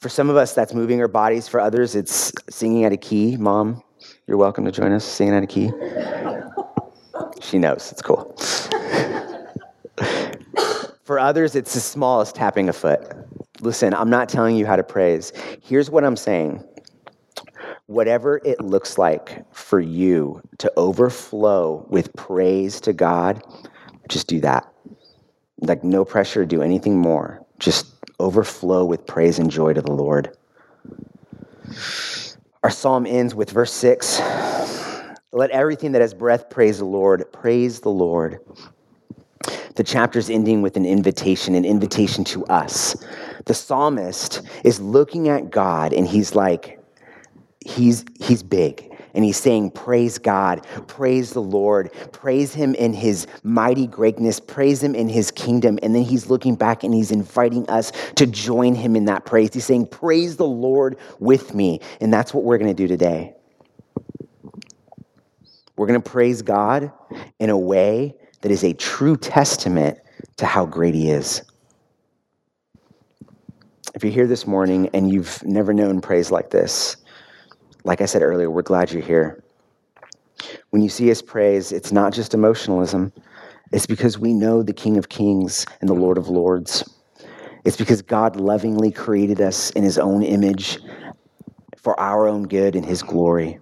For 0.00 0.08
some 0.08 0.28
of 0.28 0.36
us, 0.36 0.52
that's 0.54 0.74
moving 0.74 1.00
our 1.00 1.08
bodies. 1.08 1.48
For 1.48 1.60
others, 1.60 1.94
it's 1.94 2.32
singing 2.50 2.84
at 2.84 2.92
a 2.92 2.96
key, 2.96 3.36
mom. 3.36 3.82
You're 4.26 4.36
welcome 4.36 4.64
to 4.64 4.72
join 4.72 4.92
us 4.92 5.04
singing 5.04 5.34
at 5.34 5.42
a 5.42 5.46
key. 5.46 5.70
She 7.40 7.58
knows. 7.58 7.90
It's 7.92 8.02
cool. 8.02 8.36
For 11.12 11.18
others, 11.18 11.54
it's 11.54 11.76
as 11.76 11.84
small 11.84 12.22
as 12.22 12.32
tapping 12.32 12.70
a 12.70 12.72
foot. 12.72 13.02
Listen, 13.60 13.92
I'm 13.92 14.08
not 14.08 14.30
telling 14.30 14.56
you 14.56 14.64
how 14.64 14.76
to 14.76 14.82
praise. 14.82 15.30
Here's 15.60 15.90
what 15.90 16.04
I'm 16.04 16.16
saying 16.16 16.64
whatever 17.84 18.40
it 18.46 18.62
looks 18.62 18.96
like 18.96 19.44
for 19.54 19.78
you 19.78 20.40
to 20.56 20.72
overflow 20.78 21.84
with 21.90 22.10
praise 22.16 22.80
to 22.80 22.94
God, 22.94 23.42
just 24.08 24.26
do 24.26 24.40
that. 24.40 24.66
Like, 25.60 25.84
no 25.84 26.02
pressure 26.06 26.40
to 26.40 26.46
do 26.46 26.62
anything 26.62 26.96
more. 26.96 27.44
Just 27.58 27.88
overflow 28.18 28.82
with 28.86 29.06
praise 29.06 29.38
and 29.38 29.50
joy 29.50 29.74
to 29.74 29.82
the 29.82 29.92
Lord. 29.92 30.34
Our 32.62 32.70
psalm 32.70 33.04
ends 33.04 33.34
with 33.34 33.50
verse 33.50 33.74
6 33.74 34.18
Let 35.30 35.50
everything 35.50 35.92
that 35.92 36.00
has 36.00 36.14
breath 36.14 36.48
praise 36.48 36.78
the 36.78 36.86
Lord. 36.86 37.30
Praise 37.34 37.80
the 37.80 37.90
Lord. 37.90 38.38
The 39.74 39.84
chapter's 39.84 40.30
ending 40.30 40.62
with 40.62 40.76
an 40.76 40.84
invitation, 40.84 41.54
an 41.54 41.64
invitation 41.64 42.24
to 42.24 42.44
us. 42.46 42.96
The 43.46 43.54
psalmist 43.54 44.42
is 44.64 44.80
looking 44.80 45.28
at 45.28 45.50
God 45.50 45.92
and 45.92 46.06
he's 46.06 46.34
like, 46.34 46.78
he's, 47.64 48.04
he's 48.20 48.42
big. 48.42 48.88
And 49.14 49.24
he's 49.24 49.36
saying, 49.36 49.72
Praise 49.72 50.18
God, 50.18 50.66
praise 50.86 51.32
the 51.32 51.42
Lord, 51.42 51.92
praise 52.12 52.54
him 52.54 52.74
in 52.74 52.94
his 52.94 53.26
mighty 53.42 53.86
greatness, 53.86 54.40
praise 54.40 54.82
him 54.82 54.94
in 54.94 55.08
his 55.08 55.30
kingdom. 55.30 55.78
And 55.82 55.94
then 55.94 56.02
he's 56.02 56.30
looking 56.30 56.54
back 56.54 56.82
and 56.82 56.94
he's 56.94 57.10
inviting 57.10 57.68
us 57.68 57.92
to 58.16 58.26
join 58.26 58.74
him 58.74 58.96
in 58.96 59.04
that 59.06 59.26
praise. 59.26 59.52
He's 59.52 59.66
saying, 59.66 59.88
Praise 59.88 60.36
the 60.36 60.46
Lord 60.46 60.96
with 61.18 61.54
me. 61.54 61.80
And 62.00 62.12
that's 62.12 62.32
what 62.32 62.44
we're 62.44 62.58
going 62.58 62.74
to 62.74 62.82
do 62.82 62.88
today. 62.88 63.34
We're 65.76 65.86
going 65.86 66.00
to 66.00 66.10
praise 66.10 66.42
God 66.42 66.92
in 67.38 67.50
a 67.50 67.58
way 67.58 68.14
that 68.42 68.50
is 68.50 68.64
a 68.64 68.74
true 68.74 69.16
testament 69.16 69.98
to 70.36 70.46
how 70.46 70.66
great 70.66 70.94
he 70.94 71.10
is. 71.10 71.42
If 73.94 74.04
you're 74.04 74.12
here 74.12 74.26
this 74.26 74.46
morning 74.46 74.90
and 74.94 75.10
you've 75.10 75.42
never 75.44 75.72
known 75.72 76.00
praise 76.00 76.30
like 76.30 76.50
this, 76.50 76.96
like 77.84 78.00
I 78.00 78.06
said 78.06 78.22
earlier, 78.22 78.50
we're 78.50 78.62
glad 78.62 78.92
you're 78.92 79.02
here. 79.02 79.42
When 80.70 80.82
you 80.82 80.88
see 80.88 81.10
us 81.10 81.22
praise, 81.22 81.72
it's 81.72 81.92
not 81.92 82.12
just 82.12 82.34
emotionalism, 82.34 83.12
it's 83.72 83.86
because 83.86 84.18
we 84.18 84.34
know 84.34 84.62
the 84.62 84.72
King 84.72 84.96
of 84.96 85.08
Kings 85.08 85.66
and 85.80 85.88
the 85.88 85.94
Lord 85.94 86.18
of 86.18 86.28
Lords. 86.28 86.84
It's 87.64 87.76
because 87.76 88.02
God 88.02 88.36
lovingly 88.36 88.90
created 88.90 89.40
us 89.40 89.70
in 89.70 89.84
his 89.84 89.98
own 89.98 90.22
image 90.22 90.78
for 91.76 91.98
our 91.98 92.26
own 92.26 92.44
good 92.44 92.74
and 92.74 92.84
his 92.84 93.02
glory. 93.02 93.58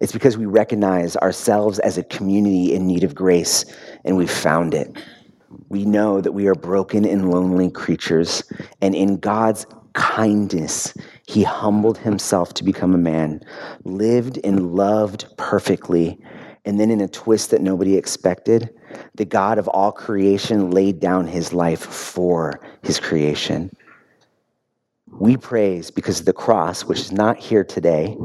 It's 0.00 0.12
because 0.12 0.38
we 0.38 0.46
recognize 0.46 1.16
ourselves 1.16 1.78
as 1.80 1.98
a 1.98 2.04
community 2.04 2.74
in 2.74 2.86
need 2.86 3.04
of 3.04 3.14
grace 3.14 3.64
and 4.04 4.16
we've 4.16 4.30
found 4.30 4.74
it. 4.74 4.96
We 5.68 5.84
know 5.84 6.20
that 6.20 6.32
we 6.32 6.46
are 6.46 6.54
broken 6.54 7.04
and 7.04 7.30
lonely 7.30 7.70
creatures, 7.70 8.42
and 8.80 8.94
in 8.94 9.16
God's 9.16 9.66
kindness, 9.94 10.94
he 11.26 11.42
humbled 11.42 11.98
himself 11.98 12.54
to 12.54 12.64
become 12.64 12.94
a 12.94 12.98
man, 12.98 13.40
lived 13.84 14.38
and 14.44 14.74
loved 14.74 15.26
perfectly, 15.36 16.18
and 16.64 16.78
then 16.78 16.90
in 16.90 17.00
a 17.00 17.08
twist 17.08 17.50
that 17.50 17.62
nobody 17.62 17.96
expected, 17.96 18.70
the 19.14 19.24
God 19.24 19.58
of 19.58 19.68
all 19.68 19.90
creation 19.90 20.70
laid 20.70 21.00
down 21.00 21.26
his 21.26 21.52
life 21.52 21.80
for 21.80 22.60
his 22.82 23.00
creation. 23.00 23.74
We 25.10 25.36
praise 25.36 25.90
because 25.90 26.20
of 26.20 26.26
the 26.26 26.32
cross, 26.32 26.84
which 26.84 27.00
is 27.00 27.12
not 27.12 27.38
here 27.38 27.64
today. 27.64 28.16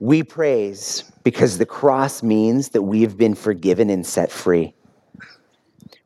We 0.00 0.22
praise 0.22 1.04
because 1.24 1.58
the 1.58 1.66
cross 1.66 2.22
means 2.22 2.70
that 2.70 2.82
we 2.82 3.02
have 3.02 3.18
been 3.18 3.34
forgiven 3.34 3.90
and 3.90 4.04
set 4.04 4.32
free. 4.32 4.72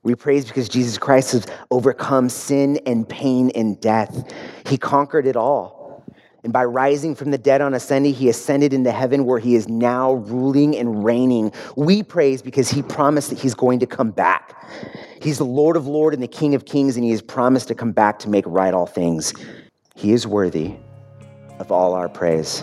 We 0.03 0.17
praise 0.17 0.47
because 0.47 0.69
Jesus 0.69 0.99
Christ 0.99 1.33
has 1.33 1.47
overcome 1.71 2.29
sin 2.29 2.81
and 2.87 3.09
pain 3.09 3.51
and 3.55 3.81
death. 3.81 4.33
He 4.67 4.77
conquered 4.77 5.27
it 5.27 5.37
all. 5.37 6.05
And 6.43 6.53
by 6.53 6.65
rising 6.65 7.15
from 7.15 7.31
the 7.31 7.39
dead 7.39 7.63
on 7.63 7.73
ascending, 7.73 8.13
he 8.15 8.29
ascended 8.29 8.75
into 8.75 8.91
heaven 8.91 9.25
where 9.25 9.39
he 9.39 9.55
is 9.55 9.69
now 9.69 10.15
ruling 10.15 10.77
and 10.77 11.05
reigning. 11.05 11.53
We 11.77 12.03
praise 12.03 12.43
because 12.43 12.69
he 12.69 12.83
promised 12.83 13.31
that 13.31 13.39
he's 13.39 13.55
going 13.55 13.79
to 13.79 13.87
come 13.87 14.11
back. 14.11 14.55
He's 15.23 15.39
the 15.39 15.45
Lord 15.45 15.77
of 15.77 15.87
Lords 15.87 16.15
and 16.15 16.23
the 16.23 16.29
King 16.29 16.55
of 16.55 16.67
Kings, 16.67 16.97
and 16.97 17.05
he 17.05 17.13
has 17.13 17.23
promised 17.23 17.69
to 17.69 17.75
come 17.75 17.93
back 17.93 18.19
to 18.19 18.29
make 18.29 18.45
right 18.47 18.75
all 18.75 18.87
things. 18.87 19.33
He 19.95 20.13
is 20.13 20.27
worthy 20.27 20.75
of 21.61 21.73
all 21.73 21.95
our 21.95 22.09
praise. 22.09 22.63